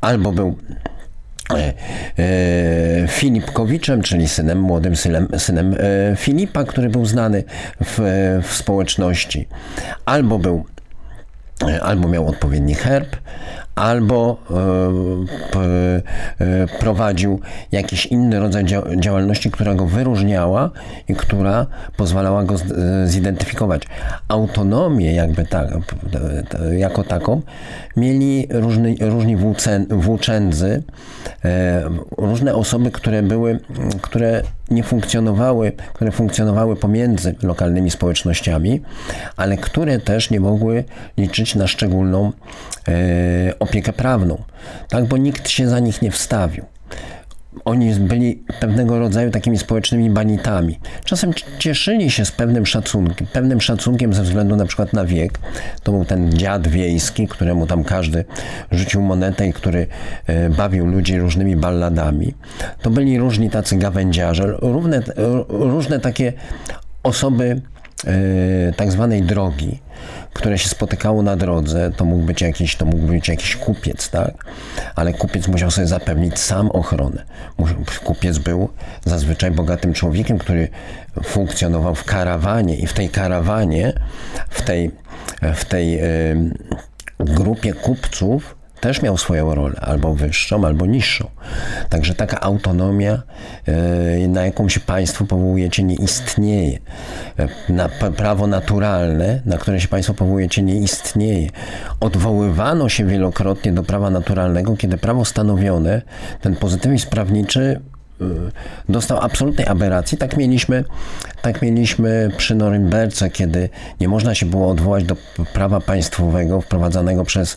albo 0.00 0.32
był 0.32 0.56
Filipkowiczem, 3.08 4.02
czyli 4.02 4.28
synem, 4.28 4.60
młodym 4.60 4.96
synem, 4.96 5.28
synem 5.38 5.74
e, 5.74 6.16
Filipa, 6.16 6.64
który 6.64 6.88
był 6.88 7.06
znany 7.06 7.44
w, 7.80 7.98
w 8.42 8.54
społeczności. 8.54 9.48
Albo 10.04 10.38
był 10.38 10.64
albo 11.82 12.08
miał 12.08 12.28
odpowiedni 12.28 12.74
herb, 12.74 13.16
albo 13.74 14.36
prowadził 16.80 17.40
jakiś 17.72 18.06
inny 18.06 18.40
rodzaj 18.40 18.64
działalności, 18.96 19.50
która 19.50 19.74
go 19.74 19.86
wyróżniała 19.86 20.70
i 21.08 21.14
która 21.14 21.66
pozwalała 21.96 22.44
go 22.44 22.54
zidentyfikować. 23.04 23.82
Autonomię 24.28 25.14
jakby 25.14 25.44
tak, 25.44 25.68
jako 26.78 27.04
taką 27.04 27.42
mieli 27.96 28.48
różni, 28.50 28.96
różni 29.00 29.36
włóczędzy, 29.90 30.82
e, 31.44 31.82
różne 32.18 32.54
osoby, 32.54 32.90
które 32.90 33.22
były, 33.22 33.60
które 34.00 34.42
nie 34.72 34.82
funkcjonowały, 34.82 35.72
które 35.92 36.10
funkcjonowały 36.10 36.76
pomiędzy 36.76 37.34
lokalnymi 37.42 37.90
społecznościami, 37.90 38.82
ale 39.36 39.56
które 39.56 39.98
też 39.98 40.30
nie 40.30 40.40
mogły 40.40 40.84
liczyć 41.16 41.54
na 41.54 41.66
szczególną 41.66 42.32
e, 42.88 42.92
opiekę 43.58 43.92
prawną, 43.92 44.42
tak, 44.88 45.04
bo 45.04 45.16
nikt 45.16 45.48
się 45.48 45.68
za 45.68 45.78
nich 45.78 46.02
nie 46.02 46.10
wstawił 46.10 46.64
oni 47.64 47.94
byli 47.94 48.42
pewnego 48.60 48.98
rodzaju 48.98 49.30
takimi 49.30 49.58
społecznymi 49.58 50.10
banitami. 50.10 50.78
Czasem 51.04 51.32
cieszyli 51.58 52.10
się 52.10 52.24
z 52.24 52.32
pewnym 52.32 52.66
szacunkiem, 52.66 53.26
pewnym 53.32 53.60
szacunkiem 53.60 54.14
ze 54.14 54.22
względu 54.22 54.56
na 54.56 54.66
przykład 54.66 54.92
na 54.92 55.04
wiek. 55.04 55.38
To 55.82 55.92
był 55.92 56.04
ten 56.04 56.32
dziad 56.32 56.68
wiejski, 56.68 57.28
któremu 57.28 57.66
tam 57.66 57.84
każdy 57.84 58.24
rzucił 58.70 59.02
monetę 59.02 59.48
i 59.48 59.52
który 59.52 59.86
e, 60.26 60.50
bawił 60.50 60.86
ludzi 60.86 61.18
różnymi 61.18 61.56
balladami. 61.56 62.34
To 62.82 62.90
byli 62.90 63.18
różni 63.18 63.50
tacy 63.50 63.76
gawędziarze, 63.76 64.54
równe, 64.62 65.02
różne 65.48 66.00
takie 66.00 66.32
osoby 67.02 67.60
e, 68.06 68.72
tak 68.72 68.92
zwanej 68.92 69.22
drogi, 69.22 69.78
które 70.32 70.58
się 70.58 70.68
spotykało 70.68 71.22
na 71.22 71.36
drodze, 71.36 71.90
to 71.96 72.04
mógł 72.04 72.22
być 72.22 72.40
jakiś, 72.40 72.76
to 72.76 72.84
mógł 72.84 73.06
być 73.06 73.28
jakiś 73.28 73.56
kupiec, 73.56 74.10
tak? 74.10 74.44
Ale 74.94 75.12
kupiec 75.12 75.48
musiał 75.48 75.70
sobie 75.70 75.86
zapewnić 75.86 76.38
sam 76.38 76.70
ochronę. 76.70 77.24
Kupiec 78.04 78.38
był 78.38 78.68
zazwyczaj 79.04 79.50
bogatym 79.50 79.92
człowiekiem, 79.92 80.38
który 80.38 80.68
funkcjonował 81.22 81.94
w 81.94 82.04
karawanie 82.04 82.76
i 82.76 82.86
w 82.86 82.92
tej 82.92 83.08
karawanie, 83.08 83.92
w 84.50 84.62
tej, 84.62 84.90
w 85.54 85.64
tej 85.64 86.00
grupie 87.18 87.72
kupców 87.72 88.61
też 88.82 89.02
miał 89.02 89.18
swoją 89.18 89.54
rolę, 89.54 89.80
albo 89.80 90.14
wyższą, 90.14 90.66
albo 90.66 90.86
niższą. 90.86 91.30
Także 91.88 92.14
taka 92.14 92.40
autonomia, 92.40 93.22
e, 93.66 94.28
na 94.28 94.46
jaką 94.46 94.68
się 94.68 94.80
państwo 94.80 95.24
powołujecie, 95.24 95.82
nie 95.82 95.94
istnieje. 95.94 96.78
Na 97.68 97.88
prawo 98.16 98.46
naturalne, 98.46 99.42
na 99.46 99.58
które 99.58 99.80
się 99.80 99.88
państwo 99.88 100.14
powołujecie, 100.14 100.62
nie 100.62 100.76
istnieje. 100.76 101.48
Odwoływano 102.00 102.88
się 102.88 103.04
wielokrotnie 103.04 103.72
do 103.72 103.82
prawa 103.82 104.10
naturalnego, 104.10 104.76
kiedy 104.76 104.98
prawo 104.98 105.24
stanowione, 105.24 106.02
ten 106.40 106.56
pozytywizm 106.56 107.08
prawniczy 107.08 107.80
dostał 108.88 109.18
absolutnej 109.20 109.66
aberracji. 109.66 110.18
Tak 110.18 110.36
mieliśmy, 110.36 110.84
tak 111.42 111.62
mieliśmy 111.62 112.30
przy 112.36 112.54
Norymberce, 112.54 113.30
kiedy 113.30 113.68
nie 114.00 114.08
można 114.08 114.34
się 114.34 114.46
było 114.46 114.70
odwołać 114.70 115.04
do 115.04 115.16
prawa 115.52 115.80
państwowego 115.80 116.60
wprowadzonego 116.60 117.24
przez, 117.24 117.56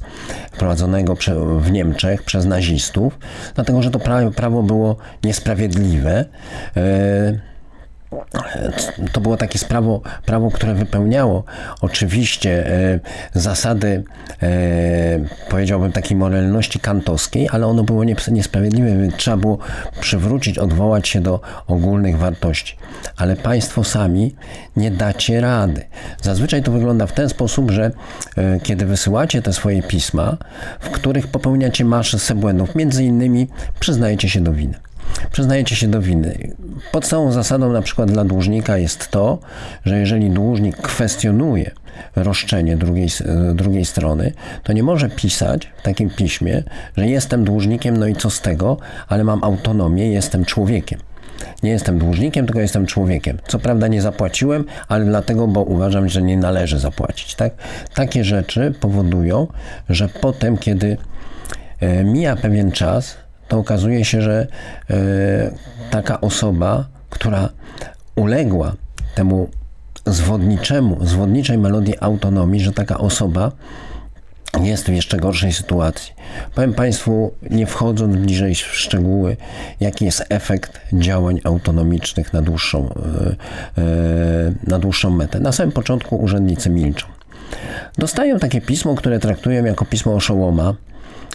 wprowadzonego 0.51 1.15
w 1.59 1.71
Niemczech 1.71 2.23
przez 2.23 2.45
nazistów, 2.45 3.19
dlatego 3.55 3.81
że 3.81 3.91
to 3.91 3.99
prawo 4.35 4.63
było 4.63 4.95
niesprawiedliwe. 5.23 6.25
To 9.11 9.21
było 9.21 9.37
takie 9.37 9.59
prawo, 9.59 10.01
prawo, 10.25 10.51
które 10.51 10.73
wypełniało 10.73 11.43
oczywiście 11.81 12.67
e, 12.67 12.99
zasady, 13.33 14.03
e, 14.41 14.49
powiedziałbym, 15.49 15.91
takiej 15.91 16.17
moralności 16.17 16.79
kantowskiej, 16.79 17.49
ale 17.51 17.67
ono 17.67 17.83
było 17.83 18.03
niesprawiedliwe, 18.31 18.97
więc 18.97 19.15
trzeba 19.15 19.37
było 19.37 19.57
przywrócić, 19.99 20.57
odwołać 20.57 21.07
się 21.07 21.21
do 21.21 21.41
ogólnych 21.67 22.17
wartości. 22.17 22.77
Ale 23.17 23.35
państwo 23.35 23.83
sami 23.83 24.35
nie 24.75 24.91
dacie 24.91 25.41
rady. 25.41 25.85
Zazwyczaj 26.21 26.63
to 26.63 26.71
wygląda 26.71 27.07
w 27.07 27.13
ten 27.13 27.29
sposób, 27.29 27.71
że 27.71 27.91
e, 28.37 28.59
kiedy 28.59 28.85
wysyłacie 28.85 29.41
te 29.41 29.53
swoje 29.53 29.83
pisma, 29.83 30.37
w 30.79 30.89
których 30.89 31.27
popełniacie 31.27 31.85
masę 31.85 32.35
błędów, 32.35 32.75
między 32.75 33.03
innymi 33.03 33.47
przyznajecie 33.79 34.29
się 34.29 34.41
do 34.41 34.53
winy 34.53 34.79
przyznajecie 35.31 35.75
się 35.75 35.87
do 35.87 36.01
winy. 36.01 36.55
Podstawową 36.91 37.31
zasadą 37.31 37.71
na 37.71 37.81
przykład 37.81 38.11
dla 38.11 38.25
dłużnika 38.25 38.77
jest 38.77 39.11
to, 39.11 39.39
że 39.85 39.99
jeżeli 39.99 40.29
dłużnik 40.29 40.77
kwestionuje 40.77 41.71
roszczenie 42.15 42.77
drugiej, 42.77 43.09
drugiej 43.53 43.85
strony, 43.85 44.33
to 44.63 44.73
nie 44.73 44.83
może 44.83 45.09
pisać 45.09 45.71
w 45.77 45.81
takim 45.81 46.09
piśmie, 46.09 46.63
że 46.97 47.07
jestem 47.07 47.43
dłużnikiem, 47.43 47.97
no 47.97 48.07
i 48.07 48.15
co 48.15 48.29
z 48.29 48.41
tego, 48.41 48.77
ale 49.07 49.23
mam 49.23 49.43
autonomię, 49.43 50.11
jestem 50.11 50.45
człowiekiem. 50.45 50.99
Nie 51.63 51.71
jestem 51.71 51.99
dłużnikiem, 51.99 52.45
tylko 52.45 52.59
jestem 52.59 52.85
człowiekiem. 52.85 53.37
Co 53.47 53.59
prawda 53.59 53.87
nie 53.87 54.01
zapłaciłem, 54.01 54.65
ale 54.87 55.05
dlatego, 55.05 55.47
bo 55.47 55.63
uważam, 55.63 56.09
że 56.09 56.21
nie 56.21 56.37
należy 56.37 56.79
zapłacić. 56.79 57.35
Tak? 57.35 57.53
Takie 57.93 58.23
rzeczy 58.23 58.73
powodują, 58.79 59.47
że 59.89 60.09
potem, 60.09 60.57
kiedy 60.57 60.97
e, 61.79 62.03
mija 62.03 62.35
pewien 62.35 62.71
czas, 62.71 63.17
to 63.47 63.57
okazuje 63.57 64.05
się, 64.05 64.21
że 64.21 64.47
e, 64.89 64.95
taka 65.91 66.21
osoba, 66.21 66.85
która 67.09 67.49
uległa 68.15 68.73
temu 69.15 69.49
zwodniczemu, 70.05 71.05
zwodniczej 71.05 71.57
melodii 71.57 71.95
autonomii, 71.99 72.61
że 72.61 72.73
taka 72.73 72.97
osoba 72.97 73.51
jest 74.63 74.85
w 74.85 74.93
jeszcze 74.93 75.17
gorszej 75.17 75.53
sytuacji. 75.53 76.13
Powiem 76.55 76.73
Państwu, 76.73 77.33
nie 77.49 77.65
wchodząc 77.65 78.15
bliżej 78.15 78.55
w 78.55 78.59
szczegóły, 78.59 79.37
jaki 79.79 80.05
jest 80.05 80.25
efekt 80.29 80.81
działań 80.93 81.39
autonomicznych 81.43 82.33
na 82.33 82.41
dłuższą, 82.41 82.89
e, 82.89 83.81
e, 83.81 83.83
na 84.63 84.79
dłuższą 84.79 85.09
metę. 85.09 85.39
Na 85.39 85.51
samym 85.51 85.71
początku 85.71 86.15
urzędnicy 86.15 86.69
milczą. 86.69 87.07
Dostają 87.97 88.39
takie 88.39 88.61
pismo, 88.61 88.95
które 88.95 89.19
traktują 89.19 89.65
jako 89.65 89.85
pismo 89.85 90.13
oszołoma 90.13 90.73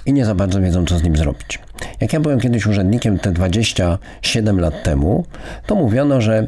i 0.06 0.12
nie 0.12 0.24
za 0.24 0.34
bardzo 0.34 0.60
wiedzą, 0.60 0.86
co 0.86 0.98
z 0.98 1.02
nim 1.02 1.16
zrobić. 1.16 1.58
Jak 2.00 2.12
ja 2.12 2.20
byłem 2.20 2.40
kiedyś 2.40 2.66
urzędnikiem 2.66 3.18
te 3.18 3.32
27 3.32 4.60
lat 4.60 4.82
temu, 4.82 5.24
to 5.66 5.74
mówiono, 5.74 6.20
że 6.20 6.46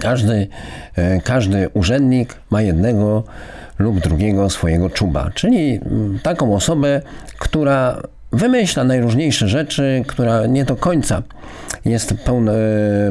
każdy, 0.00 0.48
e, 0.96 1.20
każdy 1.20 1.68
urzędnik 1.68 2.36
ma 2.50 2.62
jednego 2.62 3.24
lub 3.78 4.00
drugiego 4.00 4.50
swojego 4.50 4.90
czuba, 4.90 5.30
czyli 5.34 5.80
mm, 5.84 6.18
taką 6.22 6.54
osobę, 6.54 7.02
która 7.38 8.02
wymyśla 8.32 8.84
najróżniejsze 8.84 9.48
rzeczy, 9.48 10.04
która 10.06 10.46
nie 10.46 10.64
do 10.64 10.76
końca 10.76 11.22
jest 11.84 12.14
pełno, 12.24 12.52
e, 12.52 12.58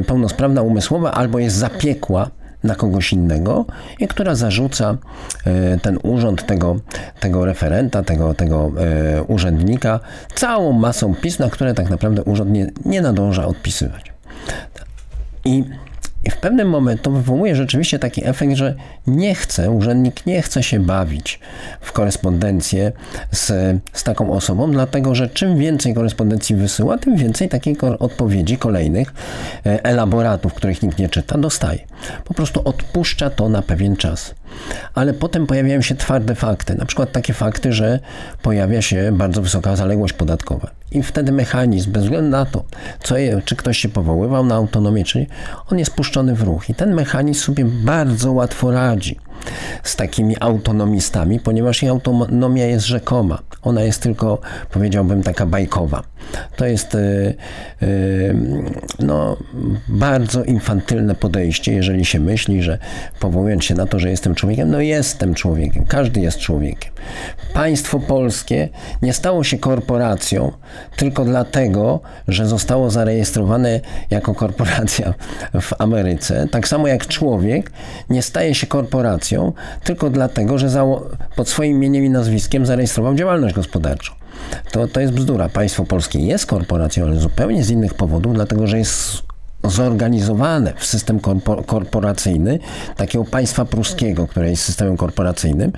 pełnosprawna 0.06 0.62
umysłowa 0.62 1.12
albo 1.12 1.38
jest 1.38 1.56
zapiekła 1.56 2.30
na 2.64 2.74
kogoś 2.74 3.12
innego 3.12 3.64
i 3.98 4.08
która 4.08 4.34
zarzuca 4.34 4.96
e, 5.44 5.78
ten 5.78 5.98
urząd 6.02 6.46
tego, 6.46 6.76
tego 7.20 7.44
referenta, 7.44 8.02
tego, 8.02 8.34
tego 8.34 8.72
urzędnika 9.26 10.00
całą 10.34 10.72
masą 10.72 11.14
pism, 11.14 11.42
na 11.42 11.50
które 11.50 11.74
tak 11.74 11.90
naprawdę 11.90 12.22
urząd 12.22 12.50
nie, 12.50 12.70
nie 12.84 13.02
nadąża 13.02 13.46
odpisywać. 13.46 14.12
I 15.44 15.64
i 16.28 16.30
w 16.30 16.36
pewnym 16.36 16.68
momencie 16.68 17.10
wywołuje 17.10 17.56
rzeczywiście 17.56 17.98
taki 17.98 18.26
efekt, 18.26 18.54
że 18.54 18.74
nie 19.06 19.34
chce, 19.34 19.70
urzędnik 19.70 20.26
nie 20.26 20.42
chce 20.42 20.62
się 20.62 20.80
bawić 20.80 21.40
w 21.80 21.92
korespondencję 21.92 22.92
z, 23.30 23.46
z 23.92 24.04
taką 24.04 24.32
osobą, 24.32 24.70
dlatego 24.70 25.14
że 25.14 25.28
czym 25.28 25.58
więcej 25.58 25.94
korespondencji 25.94 26.56
wysyła, 26.56 26.98
tym 26.98 27.16
więcej 27.16 27.48
takich 27.48 27.84
odpowiedzi 27.84 28.56
kolejnych, 28.56 29.14
e, 29.66 29.84
elaboratów, 29.84 30.54
których 30.54 30.82
nikt 30.82 30.98
nie 30.98 31.08
czyta, 31.08 31.38
dostaje. 31.38 31.78
Po 32.24 32.34
prostu 32.34 32.62
odpuszcza 32.64 33.30
to 33.30 33.48
na 33.48 33.62
pewien 33.62 33.96
czas. 33.96 34.34
Ale 34.94 35.14
potem 35.14 35.46
pojawiają 35.46 35.82
się 35.82 35.94
twarde 35.94 36.34
fakty, 36.34 36.74
na 36.74 36.86
przykład 36.86 37.12
takie 37.12 37.32
fakty, 37.32 37.72
że 37.72 38.00
pojawia 38.42 38.82
się 38.82 39.12
bardzo 39.12 39.42
wysoka 39.42 39.76
zaległość 39.76 40.12
podatkowa. 40.12 40.70
I 40.92 41.02
wtedy 41.02 41.32
mechanizm, 41.32 41.92
bez 41.92 42.02
względu 42.02 42.30
na 42.30 42.46
to, 42.46 42.64
co 43.02 43.18
je, 43.18 43.42
czy 43.44 43.56
ktoś 43.56 43.78
się 43.78 43.88
powoływał 43.88 44.44
na 44.44 44.54
autonomię, 44.54 45.04
czy 45.04 45.26
on 45.70 45.78
jest 45.78 45.94
puszczony 45.94 46.34
w 46.34 46.42
ruch. 46.42 46.70
I 46.70 46.74
ten 46.74 46.94
mechanizm 46.94 47.40
sobie 47.40 47.64
bardzo 47.64 48.32
łatwo 48.32 48.70
radzi 48.70 49.16
z 49.82 49.96
takimi 49.96 50.36
autonomistami, 50.40 51.40
ponieważ 51.40 51.82
ich 51.82 51.90
autonomia 51.90 52.66
jest 52.66 52.86
rzekoma. 52.86 53.38
Ona 53.62 53.82
jest 53.82 54.02
tylko, 54.02 54.38
powiedziałbym, 54.70 55.22
taka 55.22 55.46
bajkowa. 55.46 56.02
To 56.56 56.66
jest 56.66 56.94
yy, 56.94 57.34
yy, 57.80 58.34
no, 58.98 59.36
bardzo 59.88 60.44
infantylne 60.44 61.14
podejście, 61.14 61.72
jeżeli 61.72 62.04
się 62.04 62.20
myśli, 62.20 62.62
że 62.62 62.78
powołując 63.20 63.64
się 63.64 63.74
na 63.74 63.86
to, 63.86 63.98
że 63.98 64.10
jestem 64.10 64.34
człowiekiem, 64.34 64.70
no 64.70 64.80
jestem 64.80 65.34
człowiekiem, 65.34 65.84
każdy 65.86 66.20
jest 66.20 66.38
człowiekiem. 66.38 66.92
Państwo 67.54 68.00
polskie 68.00 68.68
nie 69.02 69.12
stało 69.12 69.44
się 69.44 69.58
korporacją 69.58 70.52
tylko 70.96 71.24
dlatego, 71.24 72.00
że 72.28 72.46
zostało 72.46 72.90
zarejestrowane 72.90 73.80
jako 74.10 74.34
korporacja 74.34 75.14
w 75.60 75.72
Ameryce. 75.78 76.48
Tak 76.50 76.68
samo 76.68 76.88
jak 76.88 77.06
człowiek 77.06 77.70
nie 78.10 78.22
staje 78.22 78.54
się 78.54 78.66
korporacją 78.66 79.27
tylko 79.84 80.10
dlatego, 80.10 80.58
że 80.58 80.68
pod 81.36 81.48
swoim 81.48 81.76
imieniem 81.76 82.04
i 82.04 82.10
nazwiskiem 82.10 82.66
zarejestrował 82.66 83.14
działalność 83.14 83.54
gospodarczą. 83.54 84.12
To, 84.72 84.88
to 84.88 85.00
jest 85.00 85.12
bzdura. 85.12 85.48
Państwo 85.48 85.84
polskie 85.84 86.18
jest 86.18 86.46
korporacją, 86.46 87.04
ale 87.04 87.16
zupełnie 87.16 87.64
z 87.64 87.70
innych 87.70 87.94
powodów, 87.94 88.34
dlatego 88.34 88.66
że 88.66 88.78
jest 88.78 89.22
zorganizowane 89.64 90.72
w 90.76 90.84
system 90.84 91.20
korporacyjny 91.66 92.58
takiego 92.96 93.24
państwa 93.24 93.64
pruskiego, 93.64 94.26
które 94.26 94.50
jest 94.50 94.62
systemem 94.62 94.96
korporacyjnym 94.96 95.72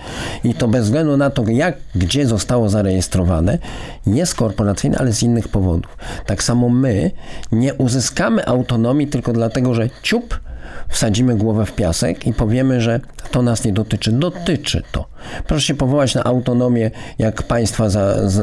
i 0.45 0.55
to 0.55 0.69
bez 0.69 0.85
względu 0.85 1.17
na 1.17 1.31
to, 1.31 1.45
jak, 1.49 1.77
gdzie 1.95 2.27
zostało 2.27 2.69
zarejestrowane, 2.69 3.59
jest 4.07 4.35
korporacyjne, 4.35 4.99
ale 4.99 5.13
z 5.13 5.23
innych 5.23 5.49
powodów. 5.49 5.97
Tak 6.27 6.43
samo 6.43 6.69
my 6.69 7.11
nie 7.53 7.75
uzyskamy 7.75 8.47
autonomii 8.47 9.07
tylko 9.07 9.33
dlatego, 9.33 9.75
że 9.75 9.91
ciup 10.03 10.41
wsadzimy 10.89 11.37
głowę 11.37 11.67
w 11.67 11.73
piasek 11.73 12.27
i 12.27 12.33
powiemy, 12.33 12.81
że 12.81 13.01
to 13.31 13.43
nas 13.43 13.65
nie 13.65 13.73
dotyczy. 13.73 14.13
Dotyczy 14.13 14.83
to. 14.93 15.07
Proszę 15.47 15.67
się 15.67 15.75
powołać 15.75 16.15
na 16.15 16.25
autonomię, 16.25 16.91
jak 17.19 17.43
państwa 17.43 17.91
za, 17.91 18.29
za, 18.29 18.43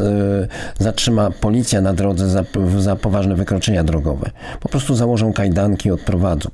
zatrzyma 0.79 1.31
policja 1.31 1.81
na 1.81 1.93
drodze 1.93 2.29
za, 2.29 2.43
za 2.77 2.95
poważne 2.95 3.35
wykroczenia 3.35 3.83
drogowe. 3.83 4.31
Po 4.59 4.69
prostu 4.69 4.95
założą 4.95 5.33
kajdanki 5.33 5.89
i 5.89 5.91
odprowadzą. 5.91 6.49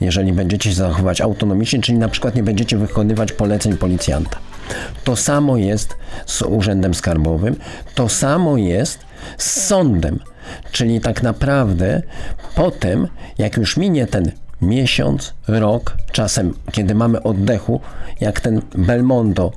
Jeżeli 0.00 0.32
będziecie 0.32 0.70
się 0.70 0.76
zachowywać 0.76 1.20
autonomicznie, 1.20 1.80
czyli 1.80 1.98
na 1.98 2.08
przykład 2.08 2.34
nie 2.34 2.42
będziecie 2.42 2.76
wykonywać 2.76 3.32
poleceń 3.32 3.76
policjanta. 3.76 4.38
To 5.04 5.16
samo 5.16 5.56
jest 5.56 5.96
z 6.26 6.42
Urzędem 6.42 6.94
Skarbowym, 6.94 7.56
to 7.94 8.08
samo 8.08 8.56
jest 8.56 8.98
z 9.38 9.66
sądem. 9.66 10.18
Czyli 10.72 11.00
tak 11.00 11.22
naprawdę 11.22 12.02
potem, 12.54 13.08
jak 13.38 13.56
już 13.56 13.76
minie 13.76 14.06
ten 14.06 14.32
miesiąc, 14.62 15.34
rok, 15.48 15.96
czasem 16.12 16.54
kiedy 16.72 16.94
mamy 16.94 17.22
oddechu, 17.22 17.80
jak 18.20 18.40
ten 18.40 18.62
Belmondo, 18.74 19.52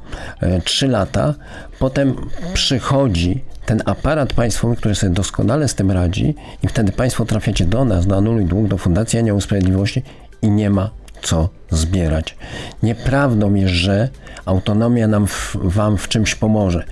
3 0.64 0.86
e, 0.86 0.90
lata, 0.90 1.34
potem 1.80 2.16
przychodzi 2.54 3.44
ten 3.66 3.82
aparat 3.86 4.34
państwowy, 4.34 4.76
który 4.76 4.96
sobie 4.96 5.14
doskonale 5.14 5.68
z 5.68 5.76
tym 5.76 5.92
radzi 5.92 6.36
i 6.64 6.68
wtedy 6.68 6.92
państwo 6.92 7.26
trafiacie 7.26 7.66
do 7.66 7.86
nas, 7.86 8.08
do 8.08 8.18
Anuluj 8.18 8.46
Dług, 8.46 8.68
do 8.68 8.78
Fundacji 8.78 9.20
Anioł 9.20 9.42
Sprawiedliwości 9.42 10.04
i 10.42 10.52
nie 10.52 10.70
ma 10.70 10.90
co 11.22 11.50
zbierać. 11.72 12.38
Nieprawdą 12.84 13.54
jest, 13.54 13.74
że 13.74 14.10
autonomia 14.46 15.08
nam 15.08 15.28
w, 15.28 15.58
wam 15.64 15.98
w 15.98 16.08
czymś 16.08 16.36
pomoże 16.36 16.84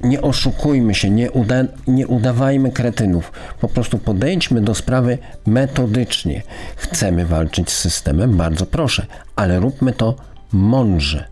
nie 0.00 0.22
oszukujmy 0.22 0.94
się, 0.94 1.10
nie, 1.10 1.30
uda, 1.30 1.64
nie 1.86 2.06
udawajmy 2.06 2.70
kretynów. 2.72 3.32
Po 3.60 3.68
prostu 3.68 3.98
podejdźmy 3.98 4.60
do 4.60 4.74
sprawy 4.74 5.18
metodycznie. 5.46 6.42
Chcemy 6.76 7.26
walczyć 7.26 7.70
z 7.70 7.78
systemem, 7.78 8.36
bardzo 8.36 8.66
proszę, 8.66 9.06
ale 9.36 9.60
róbmy 9.60 9.92
to 9.92 10.14
mądrze. 10.52 11.24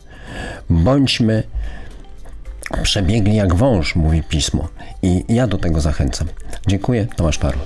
Bądźmy 0.71 1.43
przebiegli 2.83 3.37
jak 3.37 3.55
wąż, 3.55 3.97
mówi 3.97 4.23
pismo. 4.23 4.69
I 5.03 5.25
ja 5.29 5.47
do 5.47 5.59
tego 5.59 5.81
zachęcam. 5.81 6.29
Dziękuję, 6.67 7.07
Tomasz 7.17 7.39
Parło. 7.39 7.63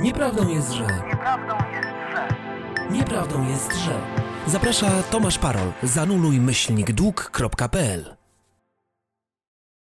Nieprawdą 0.00 0.48
jest, 0.48 0.72
że. 0.72 0.82
Nieprawdą 0.82 1.54
jest, 1.72 1.88
że. 2.12 2.28
Nieprawdą 2.90 3.48
jest, 3.48 3.72
że. 3.72 4.25
Zaprasza 4.46 5.02
Tomasz 5.10 5.38
Parol. 5.38 5.72
Zanuluj 5.82 6.40
myślnik 6.40 6.92
dług.pl 6.92 8.15